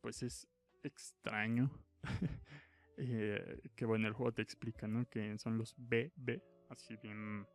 pues 0.00 0.22
es 0.22 0.46
extraño. 0.82 1.70
que 3.76 3.84
bueno, 3.86 4.08
el 4.08 4.12
juego 4.12 4.32
te 4.32 4.42
explica, 4.42 4.86
¿no? 4.86 5.08
Que 5.08 5.38
son 5.38 5.56
los 5.56 5.74
BB, 5.78 6.42
así 6.68 6.96
bien, 6.96 7.46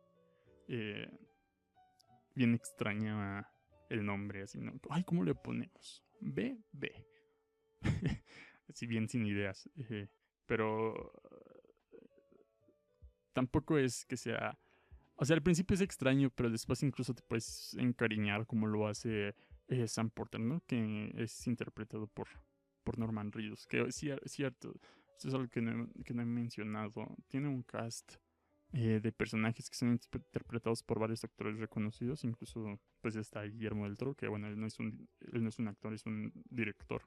bien 2.34 2.54
extraña 2.54 3.46
el 3.88 4.04
nombre, 4.04 4.42
así, 4.42 4.60
¿no? 4.60 4.72
Ay, 4.90 5.04
¿cómo 5.04 5.24
le 5.24 5.34
ponemos? 5.34 6.04
B, 6.20 6.58
B. 6.72 7.06
así 8.68 8.86
bien 8.86 9.08
sin 9.08 9.26
ideas. 9.26 9.68
Eh, 9.76 10.08
pero 10.46 11.12
tampoco 13.32 13.78
es 13.78 14.04
que 14.04 14.16
sea... 14.16 14.58
O 15.16 15.24
sea, 15.24 15.34
al 15.34 15.42
principio 15.42 15.74
es 15.74 15.80
extraño, 15.80 16.30
pero 16.30 16.50
después 16.50 16.82
incluso 16.82 17.14
te 17.14 17.22
puedes 17.22 17.74
encariñar 17.78 18.46
como 18.46 18.66
lo 18.66 18.86
hace 18.86 19.34
eh, 19.68 19.88
Sam 19.88 20.10
Porter, 20.10 20.40
¿no? 20.40 20.62
Que 20.66 21.10
es 21.16 21.46
interpretado 21.46 22.06
por, 22.06 22.28
por 22.84 22.98
Norman 22.98 23.32
Reedus. 23.32 23.66
Que 23.66 23.80
es 23.82 23.96
cierto, 24.26 24.74
esto 25.16 25.28
es 25.28 25.34
algo 25.34 25.48
que 25.48 25.62
no, 25.62 25.88
que 26.04 26.12
no 26.12 26.22
he 26.22 26.26
mencionado. 26.26 27.16
Tiene 27.28 27.48
un 27.48 27.62
cast 27.62 28.16
eh, 28.72 29.00
de 29.02 29.12
personajes 29.12 29.70
que 29.70 29.76
son 29.76 29.92
interpretados 29.92 30.82
por 30.82 30.98
varios 30.98 31.24
actores 31.24 31.58
reconocidos, 31.58 32.24
incluso 32.24 32.80
pues 33.00 33.16
está 33.16 33.42
Guillermo 33.42 33.84
del 33.84 33.96
Toro, 33.96 34.14
que 34.14 34.28
bueno, 34.28 34.48
él 34.48 34.58
no 34.58 34.66
es 34.66 34.78
un, 34.78 35.08
él 35.32 35.42
no 35.42 35.48
es 35.48 35.58
un 35.58 35.68
actor, 35.68 35.94
es 35.94 36.04
un 36.06 36.32
director. 36.50 37.02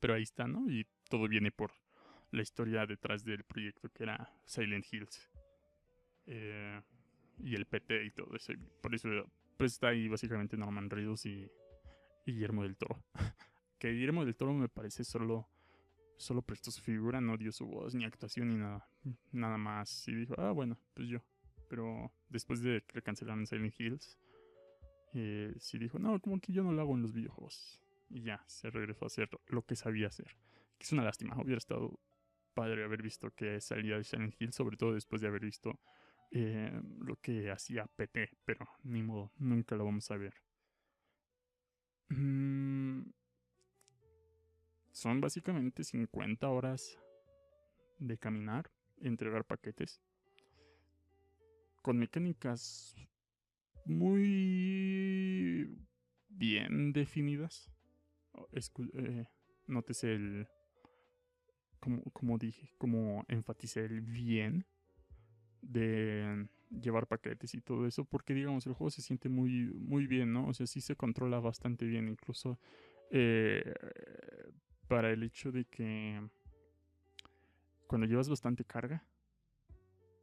Pero 0.00 0.14
ahí 0.14 0.22
está, 0.22 0.46
¿no? 0.46 0.68
Y 0.70 0.86
todo 1.08 1.28
viene 1.28 1.50
por 1.50 1.72
la 2.30 2.42
historia 2.42 2.86
detrás 2.86 3.24
del 3.24 3.44
proyecto 3.44 3.88
que 3.88 4.02
era 4.02 4.32
Silent 4.44 4.86
Hills. 4.92 5.30
Eh, 6.26 6.80
y 7.40 7.54
el 7.54 7.66
PT 7.66 8.04
y 8.04 8.10
todo 8.10 8.34
eso. 8.34 8.52
Por 8.82 8.94
eso 8.94 9.08
pues 9.56 9.72
está 9.72 9.88
ahí 9.88 10.08
básicamente 10.08 10.56
Norman 10.56 10.90
Reedus 10.90 11.26
y, 11.26 11.50
Guillermo 12.26 12.62
del 12.62 12.76
Toro. 12.76 13.02
que 13.78 13.90
Guillermo 13.90 14.24
del 14.24 14.36
Toro 14.36 14.52
me 14.52 14.68
parece 14.68 15.04
solo 15.04 15.48
solo 16.16 16.42
prestó 16.42 16.70
su 16.70 16.82
figura, 16.82 17.20
no 17.20 17.36
dio 17.36 17.52
su 17.52 17.64
voz, 17.64 17.94
ni 17.94 18.04
actuación, 18.04 18.48
ni 18.48 18.56
nada. 18.56 18.88
Nada 19.32 19.58
más. 19.58 20.06
Y 20.08 20.14
dijo, 20.14 20.34
ah, 20.38 20.52
bueno, 20.52 20.78
pues 20.94 21.08
yo. 21.08 21.20
Pero 21.68 22.12
después 22.28 22.62
de 22.62 22.82
que 22.86 22.96
le 22.96 23.02
cancelaron 23.02 23.46
Silent 23.46 23.78
Hills, 23.78 24.18
eh, 25.14 25.54
sí 25.58 25.78
dijo, 25.78 25.98
no, 25.98 26.20
como 26.20 26.40
que 26.40 26.52
yo 26.52 26.62
no 26.62 26.72
lo 26.72 26.82
hago 26.82 26.94
en 26.94 27.02
los 27.02 27.12
videojuegos. 27.12 27.82
Y 28.08 28.22
ya, 28.22 28.42
se 28.46 28.70
regresó 28.70 29.04
a 29.04 29.08
hacer 29.08 29.28
lo 29.46 29.62
que 29.62 29.76
sabía 29.76 30.08
hacer. 30.08 30.36
Que 30.78 30.84
es 30.84 30.92
una 30.92 31.02
lástima, 31.02 31.36
hubiera 31.40 31.58
estado 31.58 31.98
padre 32.54 32.84
haber 32.84 33.02
visto 33.02 33.30
que 33.30 33.60
salía 33.60 33.96
de 33.96 34.04
Silent 34.04 34.34
Hills, 34.40 34.54
sobre 34.54 34.76
todo 34.76 34.94
después 34.94 35.20
de 35.20 35.28
haber 35.28 35.44
visto 35.44 35.78
eh, 36.30 36.80
lo 37.00 37.16
que 37.16 37.50
hacía 37.50 37.86
PT, 37.86 38.30
pero 38.44 38.66
ni 38.82 39.02
modo, 39.02 39.32
nunca 39.36 39.76
lo 39.76 39.84
vamos 39.84 40.10
a 40.10 40.16
ver. 40.16 40.34
Mmm 42.08 42.78
son 44.98 45.20
básicamente 45.20 45.84
50 45.84 46.48
horas 46.48 46.98
de 48.00 48.18
caminar, 48.18 48.68
entregar 49.02 49.44
paquetes, 49.44 50.00
con 51.82 51.98
mecánicas 51.98 52.94
muy 53.84 55.76
bien 56.28 56.92
definidas. 56.92 57.70
Eh, 58.94 59.26
nótese 59.66 60.14
el, 60.14 60.48
como, 61.80 62.02
como 62.12 62.38
dije, 62.38 62.70
como 62.78 63.24
enfaticé 63.28 63.84
el 63.84 64.00
bien 64.00 64.66
de 65.60 66.48
llevar 66.70 67.06
paquetes 67.06 67.54
y 67.54 67.60
todo 67.60 67.86
eso, 67.86 68.04
porque 68.04 68.34
digamos 68.34 68.66
el 68.66 68.74
juego 68.74 68.90
se 68.90 69.02
siente 69.02 69.28
muy, 69.28 69.72
muy 69.74 70.06
bien, 70.06 70.32
¿no? 70.32 70.46
O 70.46 70.54
sea, 70.54 70.66
sí 70.66 70.80
se 70.80 70.96
controla 70.96 71.40
bastante 71.40 71.86
bien, 71.86 72.08
incluso 72.08 72.58
eh, 73.10 73.74
para 74.86 75.10
el 75.10 75.22
hecho 75.22 75.50
de 75.50 75.64
que 75.64 76.20
cuando 77.88 78.06
llevas 78.06 78.28
bastante 78.28 78.64
carga, 78.64 79.04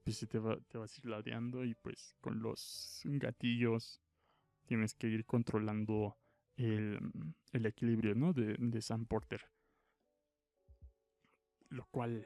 pues 0.06 0.26
te, 0.30 0.40
va, 0.40 0.58
te 0.70 0.78
vas 0.78 0.98
ir 0.98 1.06
ladeando 1.08 1.66
y 1.66 1.74
pues 1.74 2.16
con 2.22 2.42
los 2.42 3.02
gatillos 3.06 4.02
tienes 4.68 4.94
que 4.94 5.08
ir 5.08 5.26
controlando 5.26 6.18
el, 6.56 7.00
el 7.52 7.66
equilibrio, 7.66 8.16
¿no? 8.16 8.32
De, 8.32 8.56
de 8.58 8.82
Sam 8.82 9.06
Porter. 9.06 9.42
Lo 11.70 11.86
cual, 11.88 12.26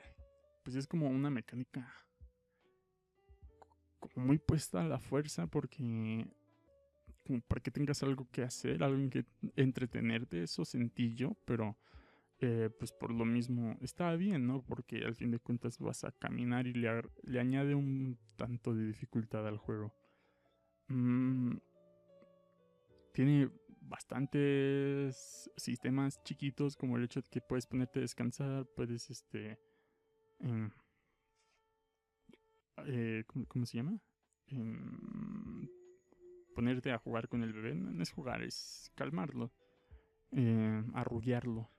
pues 0.64 0.76
es 0.76 0.86
como 0.86 1.08
una 1.08 1.30
mecánica 1.30 1.92
muy 4.16 4.38
puesta 4.38 4.82
a 4.82 4.88
la 4.88 5.00
fuerza 5.00 5.48
porque 5.48 6.28
como 7.26 7.42
para 7.42 7.62
que 7.62 7.72
tengas 7.72 8.04
algo 8.04 8.28
que 8.32 8.44
hacer, 8.44 8.84
algo 8.84 9.10
que 9.10 9.26
entretenerte, 9.56 10.44
eso 10.44 10.66
sentí 10.66 11.16
yo, 11.16 11.38
pero 11.46 11.78
eh, 12.42 12.70
pues 12.80 12.94
por 12.94 13.12
lo 13.12 13.26
mismo 13.26 13.78
está 13.82 14.16
bien, 14.16 14.48
¿no? 14.48 14.64
Porque 14.64 15.04
al 15.04 15.14
fin 15.14 15.32
de 15.32 15.40
cuentas 15.40 15.78
vas 15.78 16.06
a 16.06 16.12
caminar 16.14 16.68
y 16.68 16.74
le, 16.74 16.90
le 17.24 17.40
añade 17.40 17.76
un 17.76 18.18
tanto 18.38 18.74
de 18.74 18.86
dificultad 18.86 19.46
al 19.46 19.58
juego. 19.58 19.94
Mm, 20.88 21.58
tiene 23.14 23.52
bastantes 23.82 25.52
sistemas 25.58 26.24
chiquitos 26.24 26.78
como 26.78 26.96
el 26.96 27.04
hecho 27.04 27.22
de 27.22 27.30
que 27.30 27.42
puedes 27.42 27.68
ponerte 27.68 28.00
a 28.00 28.04
descansar, 28.04 28.66
puedes 28.74 29.10
este... 29.10 29.60
Em, 30.40 30.70
eh, 32.86 33.26
¿cómo, 33.28 33.66
se 33.66 33.78
llama? 33.78 34.00
Em, 34.48 35.68
ponerte 36.56 36.94
a 36.94 36.98
jugar 37.00 37.28
con 37.28 37.44
el 37.44 37.52
bebé. 37.52 37.76
No, 37.76 38.02
es 38.02 38.12
jugar, 38.12 38.44
es 38.44 38.94
calmarlo. 38.96 39.52
Eh, 40.32 40.84
arrullarlo 40.94 41.70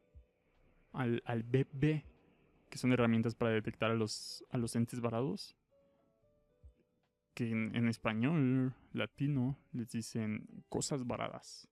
al, 0.92 1.22
al 1.26 1.42
BB, 1.42 2.04
que 2.68 2.78
son 2.78 2.92
herramientas 2.92 3.34
para 3.34 3.52
detectar 3.52 3.90
a 3.90 3.94
los, 3.94 4.44
a 4.50 4.58
los 4.58 4.74
entes 4.76 5.00
varados. 5.00 5.56
Que 7.34 7.50
en, 7.50 7.88
español 7.88 8.74
latino 8.92 9.58
les 9.72 9.90
dicen 9.90 10.46
cosas 10.68 11.06
varadas. 11.06 11.68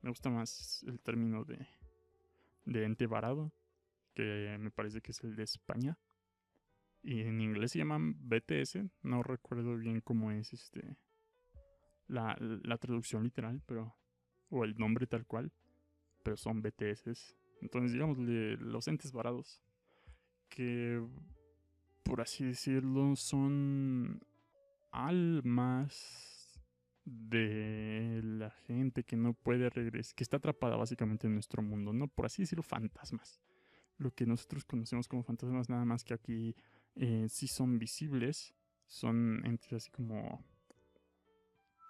Me 0.00 0.10
gusta 0.10 0.30
más 0.30 0.84
el 0.86 1.00
término 1.00 1.44
de, 1.44 1.66
de 2.64 2.84
ente 2.84 3.06
varado, 3.06 3.52
que 4.14 4.56
me 4.58 4.70
parece 4.70 5.00
que 5.00 5.10
es 5.10 5.22
el 5.24 5.36
de 5.36 5.42
España. 5.42 5.98
Y 7.02 7.22
en 7.22 7.40
inglés 7.40 7.72
se 7.72 7.78
llaman 7.78 8.16
BTS, 8.28 8.78
no 9.02 9.22
recuerdo 9.22 9.76
bien 9.76 10.00
cómo 10.00 10.30
es 10.30 10.52
este 10.52 10.96
la, 12.06 12.36
la 12.40 12.78
traducción 12.78 13.22
literal, 13.24 13.62
pero 13.66 13.94
o 14.50 14.64
el 14.64 14.76
nombre 14.76 15.06
tal 15.06 15.26
cual, 15.26 15.52
pero 16.22 16.36
son 16.36 16.62
BTS. 16.62 17.36
Entonces, 17.60 17.92
digamos, 17.92 18.18
los 18.18 18.88
entes 18.88 19.12
varados. 19.12 19.62
que, 20.48 21.04
por 22.02 22.20
así 22.20 22.44
decirlo, 22.44 23.14
son 23.16 24.20
almas 24.90 26.60
de 27.04 28.20
la 28.22 28.50
gente 28.50 29.04
que 29.04 29.16
no 29.16 29.34
puede 29.34 29.70
regresar, 29.70 30.14
que 30.14 30.24
está 30.24 30.38
atrapada 30.38 30.76
básicamente 30.76 31.26
en 31.26 31.34
nuestro 31.34 31.62
mundo, 31.62 31.92
¿no? 31.92 32.08
Por 32.08 32.26
así 32.26 32.42
decirlo, 32.42 32.62
fantasmas. 32.62 33.40
Lo 33.98 34.12
que 34.14 34.26
nosotros 34.26 34.64
conocemos 34.64 35.08
como 35.08 35.22
fantasmas, 35.22 35.68
nada 35.68 35.84
más 35.84 36.04
que 36.04 36.14
aquí 36.14 36.54
eh, 36.96 37.26
sí 37.28 37.48
son 37.48 37.78
visibles, 37.78 38.54
son 38.86 39.44
entes 39.44 39.72
así 39.72 39.90
como 39.90 40.44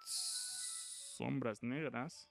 sombras 0.05 1.63
negras. 1.63 2.29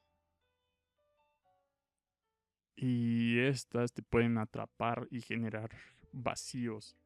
Y 2.80 3.40
estas 3.40 3.92
te 3.92 4.02
pueden 4.02 4.38
atrapar 4.38 5.08
y 5.10 5.20
generar 5.20 5.70
vacíos, 6.12 6.96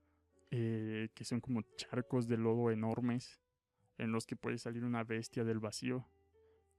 eh, 0.50 1.08
que 1.14 1.24
son 1.24 1.40
como 1.40 1.62
charcos 1.76 2.28
de 2.28 2.36
lodo 2.36 2.70
enormes, 2.70 3.40
en 3.96 4.12
los 4.12 4.26
que 4.26 4.36
puede 4.36 4.58
salir 4.58 4.84
una 4.84 5.02
bestia 5.02 5.44
del 5.44 5.60
vacío. 5.60 6.06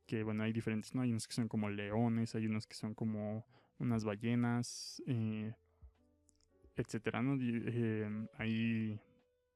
Que 0.06 0.22
bueno, 0.22 0.44
hay 0.44 0.54
diferentes, 0.54 0.94
¿no? 0.94 1.02
Hay 1.02 1.10
unos 1.10 1.28
que 1.28 1.34
son 1.34 1.48
como 1.48 1.70
leones, 1.70 2.36
hay 2.36 2.46
unos 2.46 2.68
que 2.68 2.76
son 2.76 2.94
como 2.94 3.48
unas 3.80 4.04
ballenas, 4.04 5.02
eh, 5.08 5.56
etcétera, 6.76 7.24
¿no? 7.24 7.36
Eh, 7.42 8.28
ahí, 8.38 9.00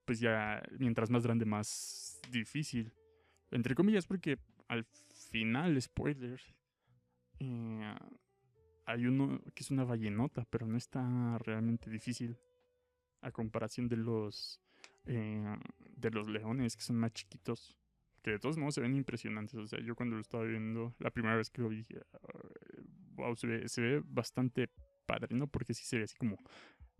pues 0.03 0.19
ya, 0.19 0.63
mientras 0.79 1.11
más 1.11 1.23
grande, 1.23 1.45
más 1.45 2.19
difícil. 2.31 2.91
Entre 3.51 3.75
comillas, 3.75 4.07
porque 4.07 4.39
al 4.67 4.83
final, 5.29 5.79
spoiler, 5.79 6.41
eh, 7.39 7.95
hay 8.87 9.05
uno 9.05 9.41
que 9.53 9.63
es 9.63 9.69
una 9.69 9.83
ballenota, 9.83 10.45
pero 10.49 10.65
no 10.65 10.77
está 10.77 11.37
realmente 11.39 11.89
difícil 11.89 12.37
a 13.21 13.31
comparación 13.31 13.89
de 13.89 13.97
los 13.97 14.61
eh, 15.05 15.57
de 15.97 16.09
los 16.09 16.29
leones 16.29 16.77
que 16.77 16.83
son 16.83 16.95
más 16.95 17.11
chiquitos 17.11 17.75
que 18.23 18.31
de 18.31 18.39
todos 18.39 18.57
modos 18.57 18.75
se 18.75 18.81
ven 18.81 18.95
impresionantes. 18.95 19.55
O 19.55 19.67
sea 19.67 19.79
yo 19.81 19.93
cuando 19.93 20.15
lo 20.15 20.21
estaba 20.21 20.45
viendo 20.45 20.95
la 20.99 21.11
primera 21.11 21.35
vez 21.35 21.49
que 21.49 21.61
lo 21.61 21.69
vi 21.69 21.85
wow 23.15 23.35
se 23.35 23.47
ve, 23.47 23.67
se 23.67 23.81
ve 23.81 24.01
bastante 24.05 24.69
padre 25.05 25.35
no 25.35 25.47
porque 25.47 25.73
sí 25.73 25.83
se 25.83 25.97
ve 25.97 26.05
así 26.05 26.15
como 26.15 26.37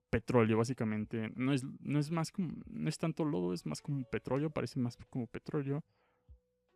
petróleo 0.10 0.58
básicamente. 0.58 1.32
No 1.36 1.53
es 1.53 1.63
no 1.79 2.00
es 2.00 2.12
más 2.12 2.34
como 2.34 2.51
no 2.65 2.89
es 2.89 2.98
tanto 2.98 3.24
lodo 3.24 3.53
es 3.53 3.65
más 3.65 3.82
como 3.82 4.03
petróleo 4.03 4.50
parece 4.50 4.77
más 4.77 4.98
como 5.10 5.25
petróleo. 5.27 5.86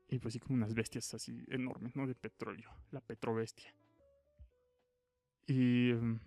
Y 0.07 0.19
pues 0.19 0.33
sí 0.33 0.39
como 0.39 0.55
unas 0.55 0.73
bestias 0.73 1.13
así 1.13 1.43
enormes 1.49 1.97
no 1.97 2.07
de 2.07 2.15
petróleo 2.15 2.69
la 2.91 3.01
petrobestia 3.01 3.73
y 5.51 5.93
mm, 5.93 6.19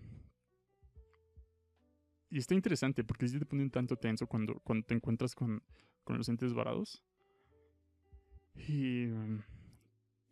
y 2.35 2.39
está 2.39 2.53
interesante 2.53 3.05
porque 3.05 3.29
sí 3.29 3.39
te 3.39 3.47
pone 3.47 3.63
un 3.63 3.71
tanto 3.71 3.95
tenso 3.95 4.27
cuando, 4.27 4.59
cuando 4.65 4.85
te 4.85 4.93
encuentras 4.93 5.37
con, 5.37 5.63
con 6.03 6.19
los 6.19 6.29
entes 6.29 6.53
varados. 6.53 7.01
Y 8.57 9.07
um, 9.07 9.41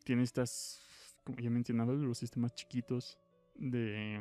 tiene 0.04 0.24
estas, 0.24 0.84
como 1.22 1.38
ya 1.38 1.48
mencionaba, 1.48 1.92
los 1.92 2.18
sistemas 2.18 2.56
chiquitos 2.56 3.20
de, 3.54 4.20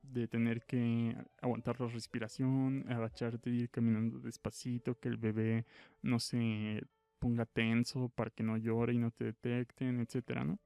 de 0.00 0.26
tener 0.26 0.64
que 0.64 1.14
aguantar 1.42 1.78
la 1.82 1.88
respiración, 1.88 2.90
agacharte, 2.90 3.50
ir 3.50 3.68
caminando 3.68 4.18
despacito, 4.20 4.98
que 4.98 5.08
el 5.08 5.18
bebé 5.18 5.66
no 6.00 6.18
se 6.18 6.82
ponga 7.18 7.44
tenso 7.44 8.08
para 8.08 8.30
que 8.30 8.42
no 8.42 8.56
llore 8.56 8.94
y 8.94 8.98
no 8.98 9.10
te 9.10 9.24
detecten, 9.24 10.00
etcétera, 10.00 10.44
¿no? 10.44 10.58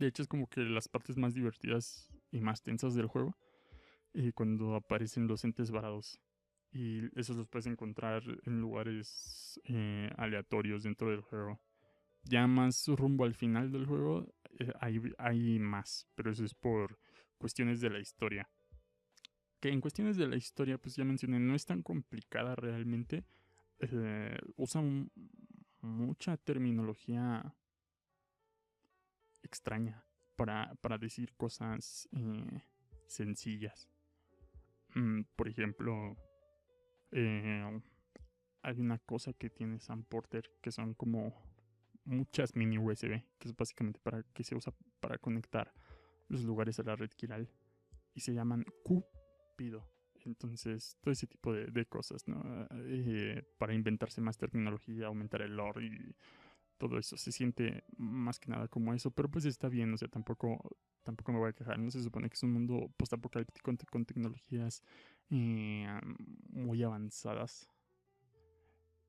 De 0.00 0.06
hecho, 0.06 0.22
es 0.22 0.28
como 0.28 0.48
que 0.48 0.62
las 0.62 0.88
partes 0.88 1.18
más 1.18 1.34
divertidas 1.34 2.08
y 2.30 2.40
más 2.40 2.62
tensas 2.62 2.94
del 2.94 3.06
juego 3.06 3.36
y 4.14 4.32
cuando 4.32 4.74
aparecen 4.74 5.26
los 5.26 5.44
entes 5.44 5.70
varados. 5.70 6.18
Y 6.72 7.02
esos 7.20 7.36
los 7.36 7.46
puedes 7.48 7.66
encontrar 7.66 8.22
en 8.46 8.60
lugares 8.62 9.60
eh, 9.64 10.10
aleatorios 10.16 10.84
dentro 10.84 11.10
del 11.10 11.20
juego. 11.20 11.60
Ya 12.22 12.46
más 12.46 12.88
rumbo 12.88 13.24
al 13.24 13.34
final 13.34 13.72
del 13.72 13.84
juego 13.84 14.26
eh, 14.58 14.72
hay, 14.80 15.02
hay 15.18 15.58
más, 15.58 16.08
pero 16.14 16.30
eso 16.30 16.46
es 16.46 16.54
por 16.54 16.98
cuestiones 17.36 17.82
de 17.82 17.90
la 17.90 17.98
historia. 17.98 18.48
Que 19.60 19.68
en 19.68 19.82
cuestiones 19.82 20.16
de 20.16 20.28
la 20.28 20.36
historia, 20.36 20.78
pues 20.78 20.96
ya 20.96 21.04
mencioné, 21.04 21.38
no 21.40 21.54
es 21.54 21.66
tan 21.66 21.82
complicada 21.82 22.56
realmente. 22.56 23.26
Eh, 23.80 24.38
usa 24.56 24.82
mucha 25.82 26.38
terminología 26.38 27.54
extraña 29.42 30.04
para, 30.36 30.74
para 30.76 30.98
decir 30.98 31.34
cosas 31.36 32.08
sencillas. 33.06 33.88
Mm, 34.94 35.22
por 35.36 35.48
ejemplo, 35.48 36.16
eh, 37.12 37.80
hay 38.62 38.80
una 38.80 38.98
cosa 38.98 39.32
que 39.32 39.50
tiene 39.50 39.80
Sam 39.80 40.04
Porter 40.04 40.50
que 40.60 40.70
son 40.70 40.94
como 40.94 41.34
muchas 42.04 42.56
mini 42.56 42.78
USB, 42.78 43.22
que 43.38 43.48
es 43.48 43.56
básicamente 43.56 44.00
para 44.00 44.22
que 44.22 44.44
se 44.44 44.54
usa 44.54 44.72
para 45.00 45.18
conectar 45.18 45.72
los 46.28 46.44
lugares 46.44 46.78
a 46.78 46.82
la 46.82 46.96
red 46.96 47.10
Kiral 47.10 47.48
y 48.14 48.20
se 48.20 48.34
llaman 48.34 48.64
Cupido. 48.84 49.88
Entonces, 50.24 50.98
todo 51.00 51.12
ese 51.12 51.26
tipo 51.26 51.52
de, 51.52 51.86
cosas, 51.86 52.28
¿no? 52.28 52.42
Eh, 52.72 53.42
para 53.58 53.72
inventarse 53.72 54.20
más 54.20 54.36
terminología, 54.36 55.06
aumentar 55.06 55.40
el 55.40 55.56
lore 55.56 55.86
y 55.86 56.14
todo 56.80 56.98
eso. 56.98 57.16
Se 57.16 57.30
siente 57.30 57.84
más 57.96 58.40
que 58.40 58.50
nada 58.50 58.66
como 58.66 58.94
eso, 58.94 59.12
pero 59.12 59.30
pues 59.30 59.44
está 59.44 59.68
bien, 59.68 59.92
o 59.92 59.98
sea, 59.98 60.08
tampoco 60.08 60.76
tampoco 61.04 61.32
me 61.32 61.38
voy 61.38 61.50
a 61.50 61.52
quejar. 61.52 61.78
No 61.78 61.90
se 61.90 62.02
supone 62.02 62.28
que 62.28 62.34
es 62.34 62.42
un 62.42 62.52
mundo 62.52 62.90
postapocalíptico 62.96 63.72
con 63.90 64.06
tecnologías 64.06 64.82
eh, 65.30 65.86
muy 66.48 66.82
avanzadas. 66.82 67.68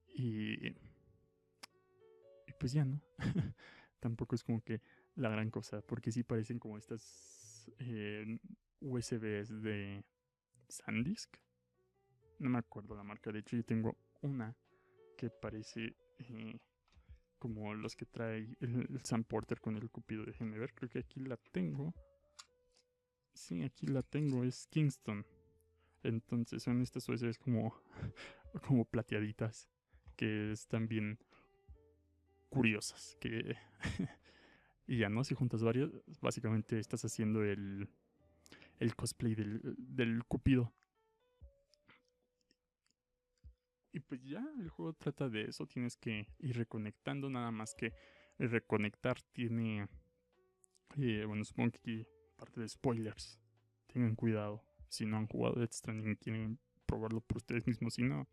Y, 0.08 0.68
y 0.68 2.54
pues 2.60 2.74
ya, 2.74 2.86
¿no? 2.86 3.02
tampoco 4.00 4.36
es 4.36 4.44
como 4.44 4.62
que 4.62 4.82
la 5.16 5.30
gran 5.30 5.50
cosa, 5.50 5.82
porque 5.82 6.12
sí 6.12 6.24
parecen 6.24 6.60
como 6.60 6.78
estas 6.78 7.72
eh, 7.80 8.40
USBs 8.82 9.62
de 9.62 10.04
SanDisk. 10.68 11.38
No 12.40 12.50
me 12.50 12.60
acuerdo 12.60 12.96
la 12.96 13.04
marca, 13.04 13.32
de 13.32 13.40
hecho 13.40 13.56
yo 13.56 13.64
tengo 13.64 13.96
una 14.22 14.56
que 15.18 15.30
parece 15.30 15.96
eh, 16.18 16.60
como 17.42 17.74
los 17.74 17.96
que 17.96 18.06
trae 18.06 18.56
el, 18.60 19.02
Sam 19.04 19.24
Porter 19.24 19.60
con 19.60 19.76
el 19.76 19.90
Cupido. 19.90 20.24
Déjenme 20.24 20.60
ver, 20.60 20.76
creo 20.76 20.92
que 20.92 21.00
aquí 21.00 21.20
la 21.20 21.38
tengo. 21.38 21.96
Sí, 23.34 23.64
aquí 23.64 23.88
la 23.88 24.04
tengo, 24.04 24.44
es 24.44 24.68
Kingston. 24.68 25.26
Entonces 26.04 26.62
son 26.62 26.84
estas 26.84 27.10
USBs 27.10 27.40
como, 27.40 27.74
como 28.68 28.86
plateaditas, 28.86 29.68
que 30.16 30.52
están 30.52 30.88
bien 30.88 31.18
curiosas. 32.50 33.18
Que 33.20 33.56
y 34.86 35.00
ya 35.00 35.10
no, 35.10 35.24
si 35.24 35.34
juntas 35.34 35.64
varias, 35.64 35.90
básicamente 36.22 36.78
estás 36.78 37.04
haciendo 37.06 37.44
el, 37.44 37.90
el 38.78 38.96
cosplay 38.96 39.34
del, 39.34 39.62
del 39.80 40.24
Cupido. 40.26 40.72
Y 43.94 44.00
pues 44.00 44.24
ya, 44.24 44.46
el 44.60 44.70
juego 44.70 44.94
trata 44.94 45.30
de 45.30 45.44
eso, 45.44 45.66
tienes 45.68 45.98
que 45.98 46.28
ir 46.40 46.58
reconectando, 46.58 47.30
nada 47.30 47.52
más 47.52 47.76
que 47.76 47.94
reconectar 48.40 49.22
tiene... 49.34 49.88
Eh, 50.98 51.24
bueno, 51.26 51.44
supongo 51.44 51.72
que 51.72 51.78
aquí 51.78 52.08
parte 52.38 52.62
de 52.62 52.70
spoilers. 52.70 53.40
Tengan 53.88 54.16
cuidado. 54.16 54.64
Si 54.90 55.06
no 55.06 55.18
han 55.18 55.28
jugado 55.28 55.60
Death 55.60 55.74
Stranding 55.74 56.12
y 56.12 56.16
quieren 56.16 56.60
probarlo 56.86 57.22
por 57.22 57.38
ustedes 57.38 57.68
mismos, 57.68 57.94
si 57.94 58.04
no, 58.04 58.28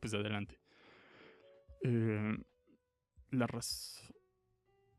pues 0.00 0.12
adelante. 0.14 0.58
Eh, 1.82 2.36
la, 3.30 3.48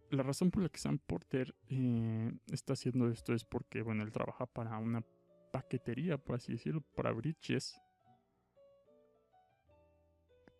la 0.10 0.24
razón 0.24 0.52
por 0.52 0.64
la 0.64 0.70
que 0.70 0.80
Sam 0.80 0.98
Porter 1.00 1.56
eh, 1.70 2.32
está 2.52 2.74
haciendo 2.74 3.10
esto 3.10 3.34
es 3.34 3.46
porque, 3.46 3.82
bueno, 3.82 4.04
él 4.04 4.12
trabaja 4.12 4.46
para 4.46 4.78
una 4.78 5.04
paquetería, 5.52 6.18
por 6.18 6.36
así 6.36 6.54
decirlo, 6.54 6.82
para 6.96 7.12
Bridges 7.12 7.80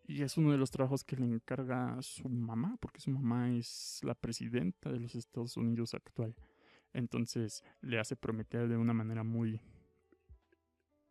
y 0.06 0.22
es 0.22 0.36
uno 0.36 0.52
de 0.52 0.58
los 0.58 0.70
trabajos 0.70 1.02
que 1.02 1.16
le 1.16 1.24
encarga 1.24 1.96
su 2.02 2.28
mamá, 2.28 2.76
porque 2.80 3.00
su 3.00 3.10
mamá 3.10 3.50
es 3.56 4.00
la 4.02 4.14
presidenta 4.14 4.92
de 4.92 5.00
los 5.00 5.14
Estados 5.14 5.56
Unidos 5.56 5.94
actual. 5.94 6.34
Entonces 6.92 7.64
le 7.80 7.98
hace 7.98 8.14
prometer 8.14 8.68
de 8.68 8.76
una 8.76 8.92
manera 8.92 9.24
muy 9.24 9.60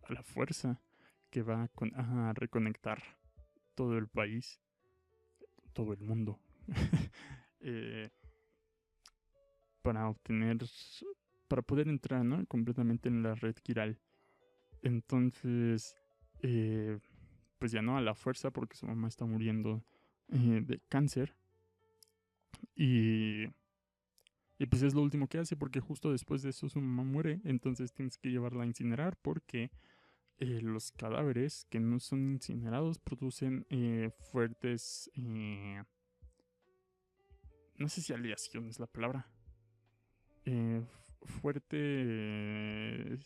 a 0.04 0.14
la 0.14 0.22
fuerza 0.22 0.80
que 1.30 1.42
va 1.42 1.70
a 1.96 2.34
reconectar 2.34 3.02
todo 3.74 3.98
el 3.98 4.08
país, 4.08 4.62
todo 5.74 5.94
el 5.94 6.00
mundo, 6.00 6.40
eh, 7.62 8.12
para 9.82 10.08
obtener, 10.08 10.58
para 11.48 11.64
poder 11.64 11.88
entrar 11.88 12.24
¿no? 12.24 12.46
completamente 12.46 13.10
en 13.10 13.24
la 13.24 13.34
red 13.34 13.56
Kiral. 13.56 14.00
Entonces, 14.84 15.96
eh, 16.44 17.00
pues 17.64 17.72
ya 17.72 17.82
no 17.82 17.96
a 17.96 18.02
la 18.02 18.14
fuerza 18.14 18.52
porque 18.52 18.76
su 18.76 18.86
mamá 18.86 19.08
está 19.08 19.24
muriendo 19.24 19.86
eh, 20.28 20.60
de 20.66 20.82
cáncer. 20.90 21.34
Y, 22.76 23.46
y 24.60 24.66
pues 24.70 24.82
es 24.82 24.94
lo 24.94 25.02
último 25.02 25.30
que 25.30 25.38
hace 25.38 25.56
porque 25.56 25.80
justo 25.80 26.12
después 26.12 26.42
de 26.42 26.50
eso 26.50 26.68
su 26.68 26.82
mamá 26.82 27.10
muere. 27.10 27.40
Entonces 27.46 27.94
tienes 27.94 28.18
que 28.18 28.32
llevarla 28.32 28.64
a 28.64 28.66
incinerar 28.66 29.16
porque 29.16 29.72
eh, 30.40 30.60
los 30.62 30.92
cadáveres 30.92 31.66
que 31.70 31.80
no 31.80 32.02
son 32.02 32.34
incinerados 32.34 33.00
producen 33.00 33.66
eh, 33.70 34.12
fuertes... 34.30 35.10
No 37.78 37.88
sé 37.88 38.02
si 38.02 38.12
aleación 38.12 38.68
es 38.68 38.78
la 38.78 38.88
palabra. 38.88 39.26
fuertes 41.40 43.22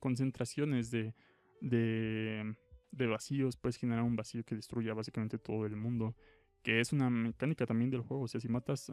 concentraciones 0.00 0.90
de, 0.90 1.14
de, 1.60 2.56
de 2.90 3.06
vacíos. 3.06 3.56
Puedes 3.56 3.76
generar 3.76 4.02
un 4.02 4.16
vacío 4.16 4.44
que 4.44 4.54
destruya 4.54 4.94
básicamente 4.94 5.38
todo 5.38 5.66
el 5.66 5.76
mundo. 5.76 6.16
Que 6.62 6.80
es 6.80 6.92
una 6.92 7.08
mecánica 7.10 7.66
también 7.66 7.90
del 7.90 8.02
juego. 8.02 8.24
O 8.24 8.28
sea, 8.28 8.40
si 8.40 8.48
matas 8.48 8.92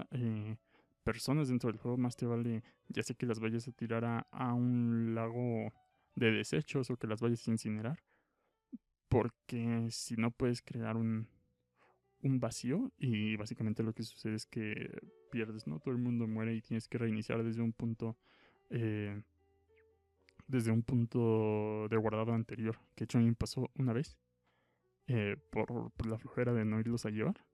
personas 1.03 1.47
dentro 1.47 1.71
del 1.71 1.79
juego, 1.79 1.97
más 1.97 2.15
te 2.15 2.25
vale 2.25 2.63
ya 2.89 3.03
sé 3.03 3.15
que 3.15 3.25
las 3.25 3.39
vayas 3.39 3.67
a 3.67 3.71
tirar 3.71 4.03
a, 4.05 4.27
a 4.31 4.53
un 4.53 5.15
lago 5.15 5.73
de 6.15 6.31
desechos 6.31 6.89
o 6.89 6.97
que 6.97 7.07
las 7.07 7.21
vayas 7.21 7.47
a 7.47 7.51
incinerar. 7.51 8.03
Porque 9.07 9.87
si 9.89 10.15
no 10.15 10.31
puedes 10.31 10.61
crear 10.61 10.97
un, 10.97 11.29
un 12.21 12.39
vacío 12.39 12.91
y 12.97 13.35
básicamente 13.37 13.83
lo 13.83 13.93
que 13.93 14.03
sucede 14.03 14.35
es 14.35 14.45
que 14.45 14.89
pierdes, 15.31 15.67
¿no? 15.67 15.79
Todo 15.79 15.93
el 15.93 16.01
mundo 16.01 16.27
muere 16.27 16.55
y 16.55 16.61
tienes 16.61 16.87
que 16.87 16.97
reiniciar 16.97 17.43
desde 17.43 17.61
un 17.61 17.73
punto... 17.73 18.17
Eh, 18.69 19.21
desde 20.47 20.71
un 20.71 20.83
punto 20.83 21.87
de 21.89 21.97
guardado 21.97 22.33
anterior. 22.33 22.79
Que 22.95 23.03
hecho 23.03 23.19
me 23.19 23.33
pasó 23.33 23.69
una 23.75 23.93
vez. 23.93 24.17
Eh, 25.07 25.37
por, 25.51 25.91
la 26.05 26.17
flojera 26.17 26.53
de 26.53 26.65
no 26.65 26.79
irlos 26.79 27.05
a 27.05 27.09
llevar. 27.09 27.45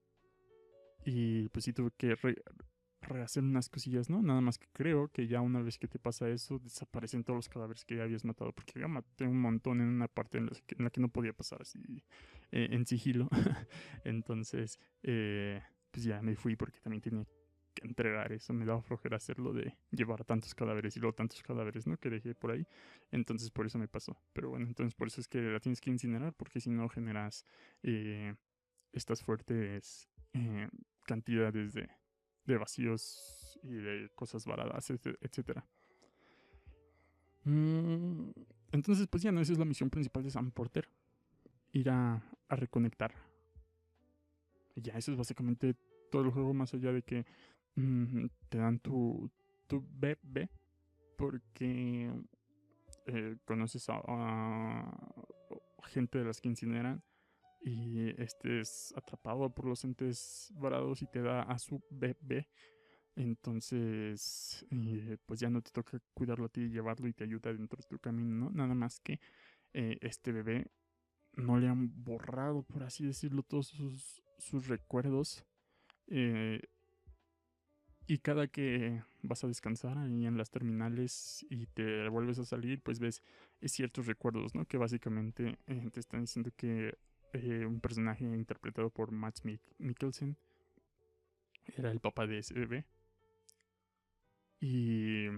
Y 1.06 1.49
pues 1.49 1.65
sí 1.65 1.73
tuve 1.73 1.91
que 1.97 2.15
rehacer 3.01 3.43
unas 3.43 3.69
cosillas, 3.69 4.10
¿no? 4.10 4.21
Nada 4.21 4.41
más 4.41 4.58
que 4.58 4.67
creo 4.71 5.10
que 5.10 5.27
ya 5.27 5.41
una 5.41 5.62
vez 5.62 5.77
que 5.77 5.88
te 5.88 5.99
pasa 5.99 6.29
eso, 6.29 6.60
desaparecen 6.60 7.23
todos 7.23 7.38
los 7.38 7.49
cadáveres 7.49 7.84
que 7.86 7.97
ya 7.97 8.03
habías 8.03 8.25
matado. 8.25 8.53
Porque 8.53 8.79
ya 8.79 8.88
maté 8.88 9.25
un 9.25 9.39
montón 9.39 9.82
en 9.82 9.88
una 9.88 10.08
parte 10.08 10.38
en 10.38 10.49
la 10.77 10.89
que, 10.89 11.01
no 11.01 11.10
podía 11.10 11.34
pasar 11.34 11.62
así 11.62 12.03
eh, 12.51 12.69
en 12.71 12.86
sigilo. 12.86 13.29
Entonces, 14.03 14.79
eh, 15.03 15.62
pues 15.91 16.06
ya 16.06 16.21
me 16.21 16.36
fui 16.36 16.56
porque 16.56 16.79
también 16.79 17.01
tenía 17.01 17.25
que 17.25 17.42
entregar 17.86 18.32
eso. 18.32 18.54
Me 18.54 18.65
daba 18.65 18.82
flojera 18.82 19.17
hacerlo 19.17 19.54
de 19.54 19.76
llevar 19.91 20.24
tantos 20.26 20.54
cadáveres 20.56 20.96
y 20.98 21.00
luego 21.00 21.15
tantos 21.15 21.41
cadáveres, 21.43 21.88
¿no? 21.88 21.98
Que 21.98 22.10
dejé 22.10 22.36
por 22.36 22.52
ahí. 22.52 22.65
Entonces, 23.12 23.50
por 23.52 23.65
eso 23.65 23.78
me 23.78 23.88
pasó. 23.88 24.17
Pero 24.34 24.50
bueno, 24.50 24.65
entonces 24.67 24.96
por 24.96 25.08
eso 25.08 25.22
es 25.22 25.28
que 25.28 25.39
la 25.39 25.60
tienes 25.60 25.82
que 25.82 25.89
incinerar 25.89 26.34
porque 26.34 26.60
si 26.60 26.69
no 26.69 26.89
generas 26.89 27.46
eh, 27.84 28.36
estas 28.91 29.22
fuertes 29.24 30.10
cantidades 31.06 31.74
de 31.74 31.89
de 32.46 32.58
vacíos 32.58 33.60
y 33.63 33.74
de 33.74 34.10
cosas 34.15 34.46
varadas, 34.46 34.89
etc. 34.89 35.63
Mm, 37.46 38.32
entonces, 38.72 39.08
pues 39.08 39.24
ya 39.24 39.32
no, 39.32 39.41
esa 39.41 39.54
es 39.54 39.60
la 39.60 39.65
misión 39.65 39.89
principal 39.89 40.24
de 40.24 40.32
Sam 40.32 40.52
Porter. 40.52 40.89
Ir 41.72 41.89
a, 41.89 42.22
reconectar. 42.50 43.15
ya, 44.76 44.93
eso 44.93 45.12
es 45.12 45.17
básicamente 45.17 45.76
todo 46.12 46.24
el 46.24 46.32
juego, 46.32 46.54
más 46.54 46.74
allá 46.74 46.91
de 46.91 47.02
que 47.02 47.26
te 47.75 48.57
dan 48.57 48.79
tu, 48.79 49.31
tu 49.67 49.86
bebé, 49.91 50.49
porque 51.17 52.12
eh, 53.07 53.38
conoces 53.45 53.86
a, 53.89 54.01
gente 55.86 56.17
de 56.17 56.25
las 56.25 56.39
que 56.39 56.49
incineran 56.49 57.03
y 57.62 58.09
estés 58.21 58.93
atrapado 58.95 59.53
por 59.53 59.65
los 59.65 59.83
entes 59.83 60.51
varados 60.55 61.01
y 61.01 61.07
te 61.07 61.21
da 61.21 61.43
a 61.43 61.59
su 61.59 61.83
bebé. 61.89 62.49
Entonces, 63.15 64.65
eh, 64.71 65.17
pues 65.25 65.39
ya 65.39 65.49
no 65.49 65.62
te 65.62 65.71
toca 65.71 65.99
cuidarlo 66.13 66.45
a 66.45 66.49
ti 66.49 66.62
y 66.62 66.69
llevarlo 66.69 67.07
y 67.07 67.13
te 67.13 67.25
ayuda 67.25 67.53
dentro 67.53 67.77
de 67.77 67.88
tu 67.88 67.99
camino, 67.99 68.49
¿no? 68.49 68.49
Nada 68.49 68.73
más 68.73 68.99
que 68.99 69.19
eh, 69.73 69.97
este 70.01 70.31
bebé 70.31 70.71
no 71.33 71.59
le 71.59 71.67
han 71.67 71.91
borrado, 72.03 72.63
por 72.63 72.83
así 72.83 73.05
decirlo, 73.05 73.43
todos 73.43 73.67
sus, 73.67 74.23
sus 74.38 74.67
recuerdos. 74.67 75.45
Eh, 76.07 76.62
y 78.05 78.17
cada 78.17 78.47
que 78.47 79.01
vas 79.21 79.43
a 79.43 79.47
descansar 79.47 79.97
ahí 79.97 80.25
en 80.25 80.37
las 80.37 80.51
terminales 80.51 81.45
y 81.49 81.67
te 81.67 82.07
vuelves 82.09 82.39
a 82.39 82.45
salir, 82.45 82.81
pues 82.81 82.99
ves 82.99 83.23
ciertos 83.61 84.07
recuerdos, 84.07 84.55
¿no? 84.55 84.65
Que 84.65 84.77
básicamente 84.77 85.57
te 85.65 85.99
están 85.99 86.21
diciendo 86.21 86.51
que 86.55 86.97
eh, 87.33 87.65
un 87.65 87.79
personaje 87.79 88.25
interpretado 88.25 88.89
por 88.89 89.11
Max 89.11 89.43
Mikkelsen. 89.79 90.37
Era 91.77 91.91
el 91.91 91.99
papá 91.99 92.27
de 92.27 92.39
ese 92.39 92.53
bebé. 92.53 92.85
Y 94.59 95.29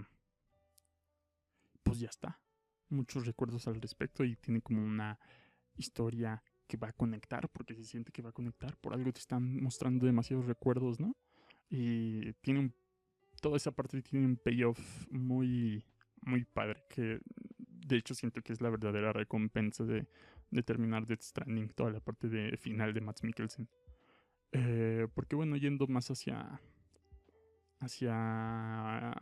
pues 1.82 2.00
ya 2.00 2.08
está. 2.08 2.40
Muchos 2.88 3.26
recuerdos 3.26 3.66
al 3.66 3.80
respecto 3.80 4.24
y 4.24 4.36
tiene 4.36 4.60
como 4.60 4.84
una 4.84 5.18
historia 5.76 6.42
que 6.66 6.76
va 6.76 6.88
a 6.88 6.92
conectar, 6.92 7.48
porque 7.48 7.74
se 7.74 7.84
siente 7.84 8.12
que 8.12 8.22
va 8.22 8.30
a 8.30 8.32
conectar. 8.32 8.76
Por 8.76 8.92
algo 8.92 9.12
te 9.12 9.20
están 9.20 9.62
mostrando 9.62 10.04
demasiados 10.04 10.46
recuerdos, 10.46 11.00
¿no? 11.00 11.16
Y 11.68 12.32
tiene 12.34 12.60
un, 12.60 12.74
toda 13.40 13.56
esa 13.56 13.72
parte 13.72 14.02
tiene 14.02 14.26
un 14.26 14.36
payoff 14.36 14.78
muy, 15.10 15.84
muy 16.22 16.44
padre, 16.44 16.82
que 16.88 17.20
de 17.58 17.96
hecho 17.96 18.14
siento 18.14 18.42
que 18.42 18.52
es 18.52 18.60
la 18.60 18.70
verdadera 18.70 19.12
recompensa 19.12 19.84
de, 19.84 20.06
de 20.50 20.62
terminar 20.62 21.06
Death 21.06 21.22
Stranding, 21.22 21.68
toda 21.70 21.90
la 21.90 22.00
parte 22.00 22.28
de 22.28 22.56
final 22.56 22.94
de 22.94 23.00
Max 23.00 23.22
Mikkelsen. 23.22 23.68
Eh, 24.52 25.06
porque 25.14 25.36
bueno, 25.36 25.56
yendo 25.56 25.86
más 25.86 26.10
hacia 26.10 26.60
hacia 27.80 29.14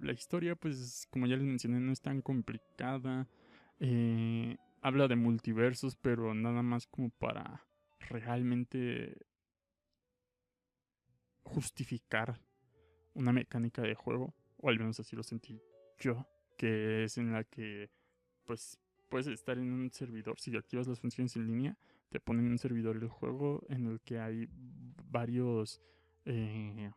la 0.00 0.12
historia, 0.12 0.56
pues 0.56 1.06
como 1.10 1.26
ya 1.26 1.36
les 1.36 1.44
mencioné, 1.44 1.80
no 1.80 1.92
es 1.92 2.00
tan 2.00 2.22
complicada. 2.22 3.28
Eh, 3.78 4.56
habla 4.82 5.08
de 5.08 5.16
multiversos, 5.16 5.96
pero 5.96 6.34
nada 6.34 6.62
más 6.62 6.86
como 6.86 7.10
para 7.10 7.64
realmente 8.00 9.16
justificar 11.42 12.40
una 13.14 13.32
mecánica 13.32 13.82
de 13.82 13.94
juego, 13.94 14.34
o 14.58 14.68
al 14.68 14.78
menos 14.78 15.00
así 15.00 15.16
lo 15.16 15.22
sentí 15.22 15.60
yo, 15.98 16.26
que 16.56 17.04
es 17.04 17.18
en 17.18 17.32
la 17.32 17.44
que 17.44 17.90
pues 18.44 18.78
puedes 19.08 19.26
estar 19.26 19.58
en 19.58 19.72
un 19.72 19.90
servidor, 19.90 20.38
si 20.38 20.56
activas 20.56 20.86
las 20.86 21.00
funciones 21.00 21.36
en 21.36 21.46
línea, 21.46 21.78
te 22.10 22.20
ponen 22.20 22.50
un 22.50 22.58
servidor 22.58 22.98
del 22.98 23.08
juego 23.08 23.64
en 23.68 23.86
el 23.86 24.00
que 24.00 24.18
hay 24.18 24.48
varios 25.10 25.80
eh, 26.24 26.90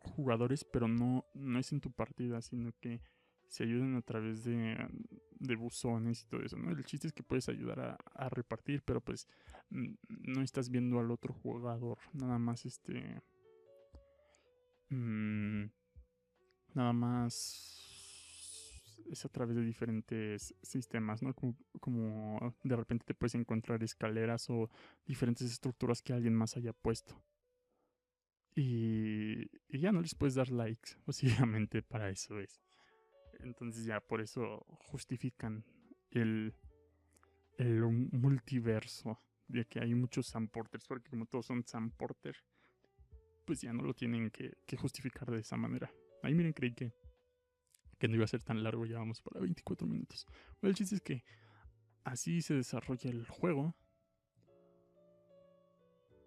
jugadores, 0.00 0.64
pero 0.64 0.88
no, 0.88 1.26
no 1.34 1.58
es 1.58 1.72
en 1.72 1.80
tu 1.80 1.90
partida, 1.90 2.40
sino 2.40 2.72
que 2.80 3.00
se 3.50 3.64
ayudan 3.64 3.96
a 3.96 4.02
través 4.02 4.44
de, 4.44 4.78
de 5.40 5.56
buzones 5.56 6.22
y 6.22 6.26
todo 6.26 6.40
eso, 6.42 6.56
¿no? 6.56 6.70
El 6.70 6.84
chiste 6.84 7.08
es 7.08 7.12
que 7.12 7.24
puedes 7.24 7.48
ayudar 7.48 7.98
a, 8.14 8.28
repartir, 8.28 8.82
pero 8.82 9.00
pues 9.00 9.26
no 9.70 10.42
estás 10.42 10.70
viendo 10.70 11.00
al 11.00 11.10
otro 11.10 11.34
jugador, 11.34 11.98
nada 12.12 12.38
más 12.38 12.64
este... 12.64 13.20
Mm, 14.88 15.64
nada 16.74 16.92
más 16.92 17.90
es 19.10 19.24
a 19.24 19.28
través 19.28 19.56
de 19.56 19.64
diferentes 19.64 20.54
sistemas, 20.62 21.20
¿no? 21.20 21.34
Como, 21.34 22.54
de 22.62 22.76
repente 22.76 23.04
te 23.04 23.14
puedes 23.14 23.34
encontrar 23.34 23.82
escaleras 23.82 24.48
o 24.48 24.70
diferentes 25.06 25.50
estructuras 25.50 26.02
que 26.02 26.12
alguien 26.12 26.34
más 26.34 26.56
haya 26.56 26.72
puesto. 26.72 27.20
Y, 28.54 29.50
ya 29.68 29.90
no 29.90 30.02
les 30.02 30.14
puedes 30.14 30.34
dar 30.34 30.50
likes, 30.50 30.92
básicamente 31.06 31.82
para 31.82 32.10
eso 32.10 32.38
es. 32.38 32.60
Entonces 33.42 33.84
ya 33.84 34.00
por 34.00 34.20
eso 34.20 34.66
justifican 34.86 35.64
el, 36.10 36.54
el 37.58 37.82
multiverso 37.82 39.20
de 39.48 39.66
que 39.66 39.80
hay 39.80 39.94
muchos 39.94 40.26
Sam 40.26 40.48
Porters, 40.48 40.86
porque 40.86 41.10
como 41.10 41.26
todos 41.26 41.46
son 41.46 41.64
Sam 41.66 41.90
Porter, 41.90 42.36
pues 43.44 43.60
ya 43.60 43.72
no 43.72 43.82
lo 43.82 43.94
tienen 43.94 44.30
que, 44.30 44.54
justificar 44.76 45.30
de 45.30 45.40
esa 45.40 45.56
manera. 45.56 45.92
Ahí 46.22 46.34
miren, 46.34 46.52
creí 46.52 46.74
que 46.74 46.92
que 47.98 48.08
no 48.08 48.14
iba 48.14 48.24
a 48.24 48.28
ser 48.28 48.42
tan 48.42 48.62
largo, 48.62 48.86
ya 48.86 48.98
vamos 48.98 49.20
para 49.20 49.40
24 49.40 49.86
minutos. 49.86 50.26
Bueno, 50.60 50.70
el 50.70 50.74
chiste 50.74 50.94
es 50.94 51.02
que 51.02 51.22
así 52.02 52.40
se 52.40 52.54
desarrolla 52.54 53.10
el 53.10 53.26
juego. 53.28 53.76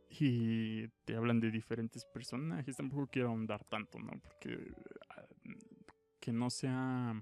Y 0.08 0.88
te 1.06 1.16
hablan 1.16 1.40
de 1.40 1.50
diferentes 1.50 2.06
personajes. 2.06 2.78
Tampoco 2.78 3.08
quiero 3.08 3.30
ahondar 3.30 3.64
tanto, 3.64 3.98
¿no? 3.98 4.12
Porque 4.22 4.72
ah, 5.10 5.26
que 6.24 6.32
no 6.32 6.50
sea 6.50 7.22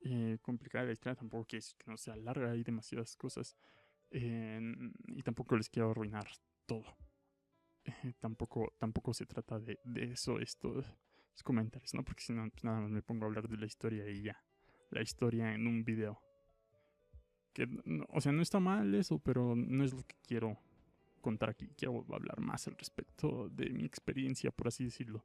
eh, 0.00 0.38
complicada 0.40 0.86
la 0.86 0.92
historia, 0.92 1.16
tampoco 1.16 1.44
que, 1.46 1.60
no 1.84 1.98
sea 1.98 2.16
larga, 2.16 2.52
hay 2.52 2.62
demasiadas 2.62 3.14
cosas. 3.14 3.58
y 4.10 5.22
tampoco 5.22 5.54
les 5.56 5.68
quiero 5.68 5.90
arruinar 5.90 6.26
todo. 6.64 6.96
Eh, 7.84 8.14
tampoco, 8.18 8.72
tampoco 8.78 9.12
se 9.12 9.26
trata 9.26 9.58
de, 9.58 9.78
de 9.84 10.12
eso 10.12 10.38
esto 10.38 10.82
comentarios, 11.42 11.94
¿no? 11.94 12.04
Porque 12.04 12.22
si 12.22 12.32
no, 12.32 12.48
pues 12.50 12.64
nada 12.64 12.80
más 12.80 12.90
me 12.90 13.02
pongo 13.02 13.24
a 13.24 13.28
hablar 13.28 13.48
de 13.48 13.56
la 13.56 13.66
historia 13.66 14.08
y 14.08 14.22
ya. 14.22 14.42
La 14.90 15.02
historia 15.02 15.54
en 15.54 15.66
un 15.66 15.84
video. 15.84 16.20
Que, 17.52 17.68
o 18.08 18.20
sea, 18.20 18.32
no 18.32 18.42
está 18.42 18.60
mal 18.60 18.94
eso, 18.94 19.18
pero 19.18 19.54
no 19.56 19.84
es 19.84 19.92
lo 19.92 20.04
que 20.04 20.16
quiero 20.26 20.58
contar 21.20 21.50
aquí. 21.50 21.68
Quiero 21.76 22.04
hablar 22.12 22.40
más 22.40 22.66
al 22.68 22.76
respecto 22.76 23.48
de 23.50 23.70
mi 23.70 23.84
experiencia, 23.84 24.50
por 24.50 24.68
así 24.68 24.84
decirlo. 24.84 25.24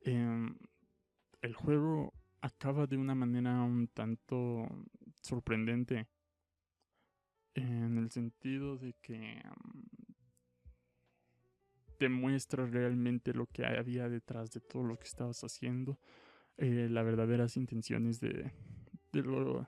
Em, 0.00 0.56
el 1.46 1.54
juego 1.54 2.12
acaba 2.40 2.86
de 2.86 2.96
una 2.96 3.14
manera 3.14 3.62
un 3.62 3.86
tanto 3.86 4.66
sorprendente 5.22 6.08
en 7.54 7.96
el 7.98 8.10
sentido 8.10 8.76
de 8.76 8.94
que 9.00 9.40
mm, 9.44 9.82
te 11.98 12.08
muestra 12.08 12.66
realmente 12.66 13.32
lo 13.32 13.46
que 13.46 13.64
había 13.64 14.08
detrás 14.08 14.50
de 14.50 14.60
todo 14.60 14.82
lo 14.82 14.98
que 14.98 15.04
estabas 15.04 15.42
haciendo, 15.44 15.98
eh, 16.58 16.88
las 16.90 17.04
verdaderas 17.04 17.56
intenciones 17.56 18.18
de, 18.20 18.52
de, 19.12 19.22
lo, 19.22 19.66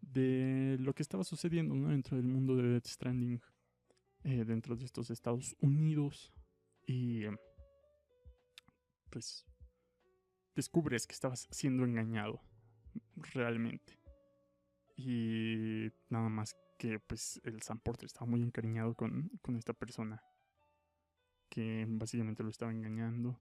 de 0.00 0.76
lo 0.78 0.94
que 0.94 1.02
estaba 1.02 1.24
sucediendo 1.24 1.74
dentro 1.88 2.16
del 2.16 2.26
mundo 2.26 2.54
de 2.56 2.68
Death 2.68 2.86
Stranding, 2.86 3.42
eh, 4.22 4.44
dentro 4.44 4.76
de 4.76 4.84
estos 4.84 5.10
Estados 5.10 5.56
Unidos. 5.58 6.32
Y 6.86 7.24
pues 9.10 9.44
descubres 10.54 11.06
que 11.06 11.14
estabas 11.14 11.48
siendo 11.50 11.84
engañado 11.84 12.40
realmente. 13.16 13.98
Y 14.96 15.90
nada 16.08 16.28
más 16.28 16.56
que 16.78 16.98
pues 17.00 17.40
el 17.44 17.62
Sam 17.62 17.80
Porter 17.80 18.06
estaba 18.06 18.26
muy 18.26 18.42
encariñado 18.42 18.94
con, 18.94 19.30
con 19.42 19.56
esta 19.56 19.72
persona 19.72 20.22
que 21.48 21.84
básicamente 21.88 22.42
lo 22.42 22.50
estaba 22.50 22.72
engañando 22.72 23.40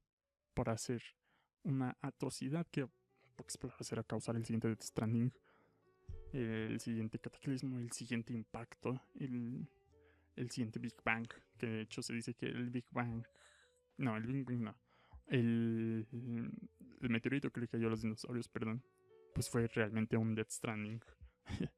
para 0.54 0.74
hacer 0.74 1.02
una 1.64 1.98
atrocidad 2.02 2.68
que 2.68 2.88
será 3.80 4.04
causar 4.04 4.36
el 4.36 4.46
siguiente 4.46 4.68
Death 4.68 4.84
Stranding, 4.84 5.34
el 6.32 6.80
siguiente 6.80 7.20
cataclismo, 7.20 7.80
el 7.80 7.92
siguiente 7.92 8.34
impacto, 8.34 9.02
el, 9.16 9.68
el 10.36 10.52
siguiente 10.52 10.80
Big 10.80 10.96
Bang, 11.04 11.28
que 11.58 11.68
de 11.68 11.82
hecho 11.82 12.02
se 12.02 12.14
dice 12.14 12.34
que 12.34 12.46
el 12.46 12.70
Big 12.70 12.86
Bang, 12.92 13.26
no, 13.98 14.16
el 14.16 14.26
Big 14.26 14.46
Bang 14.46 14.62
no, 14.62 14.76
el, 15.28 16.08
el 17.06 17.12
meteorito 17.12 17.52
que 17.52 17.62
le 17.62 17.68
cayó 17.68 17.88
a 17.88 17.92
los 17.92 18.02
dinosaurios, 18.02 18.48
perdón, 18.48 18.84
pues 19.34 19.50
fue 19.50 19.68
realmente 19.68 20.18
un 20.18 20.36
Death 20.36 20.52
Stranding. 20.52 21.02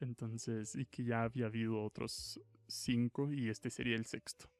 Entonces, 0.00 0.74
y 0.74 0.86
que 0.86 1.04
ya 1.04 1.22
había 1.22 1.46
habido 1.46 1.82
otros 1.82 2.40
cinco 2.66 3.32
y 3.32 3.48
este 3.48 3.70
sería 3.70 3.96
el 3.96 4.04
sexto. 4.04 4.50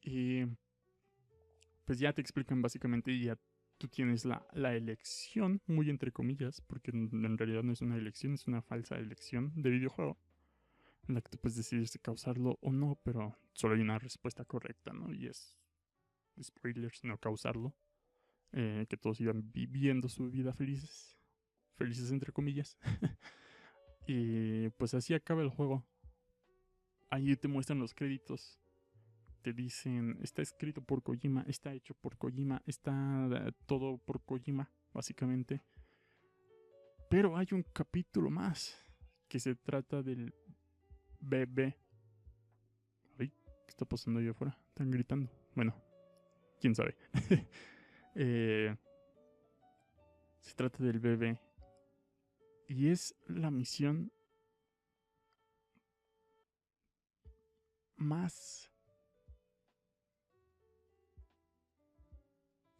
Y 0.00 0.44
pues 1.84 1.98
ya 1.98 2.12
te 2.12 2.20
explican 2.20 2.62
básicamente 2.62 3.12
y 3.12 3.24
ya 3.24 3.38
tú 3.78 3.88
tienes 3.88 4.24
la, 4.24 4.46
la, 4.52 4.74
elección, 4.74 5.60
muy 5.66 5.90
entre 5.90 6.12
comillas, 6.12 6.60
porque 6.60 6.92
en, 6.92 7.36
realidad 7.36 7.62
no 7.64 7.72
es 7.72 7.80
una 7.80 7.96
elección, 7.96 8.34
es 8.34 8.46
una 8.46 8.62
falsa 8.62 8.96
elección 8.96 9.52
de 9.56 9.70
videojuego, 9.70 10.18
en 11.08 11.16
la 11.16 11.20
que 11.20 11.30
tú 11.30 11.38
puedes 11.38 11.56
decidir 11.56 11.88
si 11.88 11.98
causarlo 11.98 12.58
o 12.60 12.72
no, 12.72 13.00
pero 13.02 13.36
solo 13.52 13.74
hay 13.74 13.80
una 13.80 13.98
respuesta 13.98 14.44
correcta, 14.44 14.92
¿no? 14.92 15.12
Y 15.12 15.26
es, 15.26 15.58
spoilers, 16.40 17.02
no 17.02 17.18
causarlo, 17.18 17.74
eh, 18.52 18.86
que 18.88 18.96
todos 18.96 19.20
iban 19.20 19.50
viviendo 19.52 20.08
su 20.08 20.30
vida 20.30 20.52
felices, 20.52 21.18
felices 21.76 22.10
entre 22.10 22.32
comillas. 22.32 22.78
y 24.06 24.68
pues 24.70 24.94
así 24.94 25.14
acaba 25.14 25.42
el 25.42 25.48
juego. 25.48 25.86
Ahí 27.10 27.36
te 27.36 27.48
muestran 27.48 27.78
los 27.78 27.94
créditos 27.94 28.62
te 29.42 29.52
dicen, 29.52 30.18
está 30.22 30.40
escrito 30.40 30.80
por 30.82 31.02
Kojima, 31.02 31.44
está 31.48 31.74
hecho 31.74 31.94
por 31.94 32.16
Kojima, 32.16 32.62
está 32.64 33.28
eh, 33.32 33.52
todo 33.66 33.98
por 33.98 34.22
Kojima, 34.24 34.70
básicamente. 34.92 35.62
Pero 37.10 37.36
hay 37.36 37.48
un 37.52 37.64
capítulo 37.64 38.30
más 38.30 38.78
que 39.28 39.40
se 39.40 39.54
trata 39.56 40.02
del 40.02 40.32
bebé. 41.20 41.76
Ay, 43.18 43.28
¿qué 43.28 43.68
está 43.68 43.84
pasando 43.84 44.20
ahí 44.20 44.28
afuera? 44.28 44.56
Están 44.68 44.90
gritando. 44.90 45.30
Bueno, 45.54 45.74
quién 46.60 46.74
sabe. 46.74 46.96
Eh, 48.14 48.76
se 50.40 50.54
trata 50.54 50.82
del 50.82 51.00
bebé. 51.00 51.38
Y 52.68 52.88
es 52.88 53.14
la 53.26 53.50
misión 53.50 54.12
más 57.96 58.70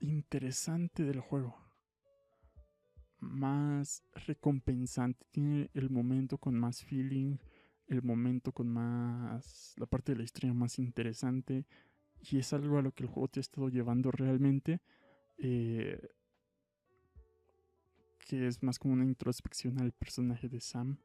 interesante 0.00 1.04
del 1.04 1.20
juego. 1.20 1.56
Más 3.20 4.02
recompensante. 4.26 5.24
Tiene 5.30 5.70
el 5.74 5.90
momento 5.90 6.38
con 6.38 6.58
más 6.58 6.82
feeling. 6.82 7.36
El 7.86 8.02
momento 8.02 8.52
con 8.52 8.68
más. 8.68 9.74
La 9.76 9.86
parte 9.86 10.12
de 10.12 10.18
la 10.18 10.24
historia 10.24 10.52
más 10.52 10.78
interesante. 10.78 11.66
Y 12.20 12.38
es 12.38 12.52
algo 12.52 12.78
a 12.78 12.82
lo 12.82 12.92
que 12.92 13.04
el 13.04 13.08
juego 13.08 13.28
te 13.28 13.40
ha 13.40 13.42
estado 13.42 13.68
llevando 13.68 14.10
realmente. 14.10 14.80
Eh, 15.44 16.00
que 18.28 18.46
es 18.46 18.62
más 18.62 18.78
como 18.78 18.94
una 18.94 19.05
introspección 19.05 19.81
al 19.81 19.90
personaje 19.92 20.48
de 20.48 20.61
Sam. 20.61 20.98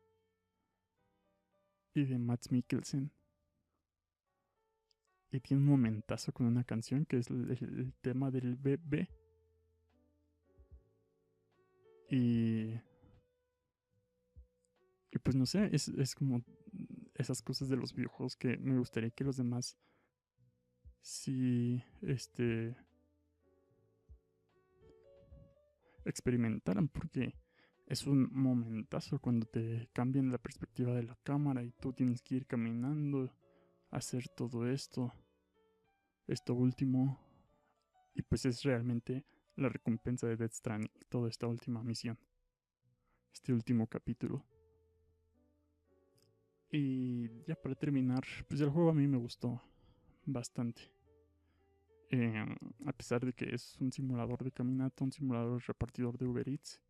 Y 1.95 2.05
de 2.05 2.19
Matt 2.19 2.51
Mikkelsen. 2.51 3.11
Y 5.31 5.39
tiene 5.39 5.63
un 5.63 5.69
momentazo 5.69 6.31
con 6.31 6.45
una 6.45 6.63
canción 6.63 7.05
que 7.05 7.17
es 7.17 7.29
el, 7.31 7.93
tema 8.01 8.29
del 8.29 8.55
bebé. 8.55 9.09
Y. 12.11 12.79
Y 15.09 15.19
pues 15.23 15.35
no 15.35 15.47
sé, 15.47 15.69
es, 15.73 15.87
es 15.87 16.13
como 16.13 16.43
esas 17.15 17.41
cosas 17.41 17.69
de 17.69 17.77
los 17.77 17.93
videojuegos 17.93 18.35
que 18.35 18.57
me 18.57 18.77
gustaría 18.77 19.09
que 19.09 19.23
los 19.23 19.37
demás. 19.37 19.79
Si. 21.01 21.83
Este. 22.03 22.77
Experimentaran, 26.07 26.87
porque 26.87 27.35
es 27.85 28.07
un 28.07 28.29
momentazo 28.31 29.19
cuando 29.19 29.45
te 29.45 29.89
cambian 29.93 30.31
la 30.31 30.37
perspectiva 30.37 30.93
de 30.93 31.03
la 31.03 31.15
cámara 31.23 31.63
y 31.63 31.71
tú 31.71 31.93
tienes 31.93 32.21
que 32.21 32.35
ir 32.35 32.45
caminando 32.45 33.31
hacer 33.91 34.27
todo 34.29 34.67
esto, 34.67 35.13
esto 36.27 36.53
último, 36.53 37.19
y 38.13 38.21
pues 38.21 38.45
es 38.45 38.63
realmente 38.63 39.25
la 39.55 39.69
recompensa 39.69 40.27
de 40.27 40.37
Death 40.37 40.53
Stranding, 40.53 40.91
toda 41.09 41.29
esta 41.29 41.47
última 41.47 41.83
misión, 41.83 42.17
este 43.33 43.53
último 43.53 43.87
capítulo. 43.87 44.45
Y 46.71 47.43
ya 47.45 47.55
para 47.55 47.75
terminar, 47.75 48.23
pues 48.47 48.61
el 48.61 48.69
juego 48.69 48.89
a 48.89 48.93
mí 48.93 49.07
me 49.07 49.17
gustó 49.17 49.61
bastante. 50.25 50.96
Em, 52.09 52.55
a 52.85 52.93
pesar 52.93 53.25
de 53.25 53.33
que 53.33 53.53
es 53.53 53.77
un 53.79 53.91
simulador 53.91 54.43
de 54.43 54.51
caminata, 54.51 55.03
un 55.03 55.11
simulador 55.11 55.61
repartidor 55.67 56.17
de 56.17 56.25
Uber 56.25 56.47
Eats, 56.47 56.81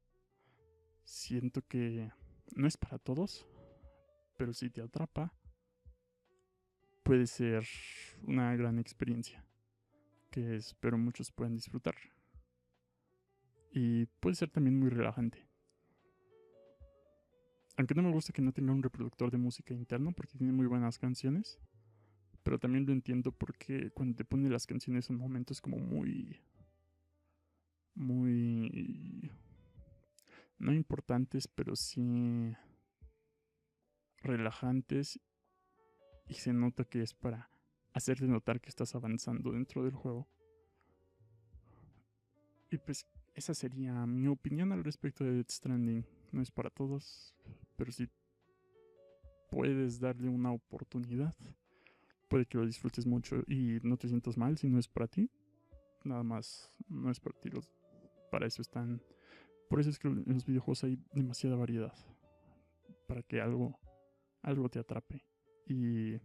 siento 1.03 1.61
que 1.67 2.11
no 2.55 2.67
es 2.67 2.77
para 2.77 2.99
todos, 2.99 3.47
pero 4.37 4.53
si 4.53 4.69
te 4.69 4.81
atrapa, 4.81 5.33
puede 7.03 7.25
ser 7.25 7.65
una 8.23 8.55
gran 8.55 8.77
experiencia 8.77 9.43
que 10.29 10.57
espero 10.57 10.97
muchos 10.97 11.31
puedan 11.31 11.55
disfrutar. 11.55 11.95
Y 13.71 14.05
puede 14.19 14.35
ser 14.35 14.49
también 14.49 14.79
muy 14.79 14.89
relajante. 14.89 15.47
Aunque 17.77 17.95
no 17.95 18.03
me 18.03 18.11
gusta 18.11 18.33
que 18.33 18.41
no 18.41 18.51
tenga 18.51 18.71
un 18.71 18.83
reproductor 18.83 19.31
de 19.31 19.37
música 19.37 19.73
interno 19.73 20.11
porque 20.11 20.37
tiene 20.37 20.53
muy 20.53 20.65
buenas 20.65 20.97
canciones. 20.97 21.59
Pero 22.47 22.59
también 22.59 22.85
lo 22.85 22.93
entiendo 22.93 23.33
porque 23.33 23.91
cuando 23.91 24.15
te 24.15 24.23
pone 24.23 24.49
las 24.49 24.65
canciones 24.65 25.03
son 25.03 25.17
momentos 25.17 25.59
como 25.59 25.79
muy... 25.79 26.39
Muy... 27.93 29.29
No 30.57 30.71
importantes, 30.71 31.45
pero 31.49 31.75
sí 31.75 32.55
relajantes 34.21 35.19
y 36.25 36.35
se 36.35 36.53
nota 36.53 36.85
que 36.85 37.01
es 37.01 37.13
para 37.13 37.51
hacerte 37.91 38.25
notar 38.27 38.61
que 38.61 38.69
estás 38.69 38.95
avanzando 38.95 39.51
dentro 39.51 39.83
del 39.83 39.95
juego. 39.95 40.25
Y 42.71 42.77
pues 42.77 43.05
esa 43.35 43.53
sería 43.53 44.05
mi 44.05 44.29
opinión 44.29 44.71
al 44.71 44.85
respecto 44.85 45.25
de 45.25 45.33
Death 45.33 45.51
Stranding. 45.51 46.05
No 46.31 46.41
es 46.41 46.51
para 46.51 46.69
todos, 46.69 47.35
pero 47.75 47.91
si 47.91 48.07
puedes 49.49 49.99
darle 49.99 50.29
una 50.29 50.53
oportunidad, 50.53 51.35
puede 52.27 52.45
que 52.45 52.57
lo 52.57 52.65
disfrutes 52.65 53.05
mucho 53.05 53.43
y 53.47 53.79
no 53.83 53.97
te 53.97 54.07
sientas 54.07 54.37
mal 54.37 54.57
si 54.57 54.69
no 54.69 54.79
es 54.79 54.87
para 54.87 55.07
ti. 55.07 55.29
Nada 56.03 56.23
más, 56.23 56.71
no 56.87 57.09
es 57.11 57.19
para 57.19 57.39
ti. 57.39 57.49
para 58.31 58.47
eso 58.47 58.61
están. 58.61 59.01
Por 59.69 59.79
eso 59.79 59.89
es 59.89 59.99
que 59.99 60.07
en 60.07 60.23
los 60.27 60.45
videojuegos 60.45 60.83
hay 60.83 60.97
demasiada 61.13 61.55
variedad. 61.55 61.93
Para 63.07 63.23
que 63.23 63.41
algo, 63.41 63.79
algo 64.41 64.69
te 64.69 64.79
atrape 64.79 65.25
y, 65.65 66.15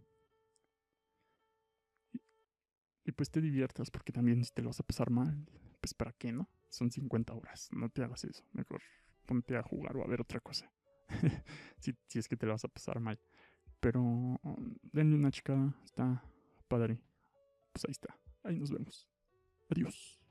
y, 3.05 3.11
pues 3.15 3.29
te 3.29 3.41
diviertas, 3.41 3.91
porque 3.91 4.11
también 4.11 4.43
si 4.43 4.53
te 4.53 4.61
lo 4.61 4.69
vas 4.69 4.79
a 4.79 4.83
pasar 4.83 5.09
mal, 5.09 5.45
pues 5.81 5.93
para 5.93 6.13
qué, 6.13 6.31
¿no? 6.31 6.49
Son 6.69 6.91
50 6.91 7.33
horas, 7.33 7.69
no 7.71 7.89
te 7.89 8.03
hagas 8.03 8.23
eso, 8.23 8.43
mejor 8.53 8.81
ponte 9.25 9.55
a 9.55 9.63
jugar 9.63 9.95
o 9.97 10.03
a 10.03 10.07
ver 10.07 10.21
otra 10.21 10.39
cosa, 10.39 10.71
si, 11.79 11.95
si 12.07 12.19
es 12.19 12.27
que 12.27 12.35
te 12.35 12.45
lo 12.45 12.53
vas 12.53 12.65
a 12.65 12.69
pasar 12.69 12.99
mal. 12.99 13.19
Pero 13.83 14.39
denle 14.93 15.17
una 15.17 15.29
chica, 15.29 15.75
está 15.83 16.23
padre. 16.69 17.01
Pues 17.73 17.83
ahí 17.83 17.91
está, 17.91 18.17
ahí 18.41 18.57
nos 18.57 18.71
vemos. 18.71 19.09
Adiós. 19.69 20.21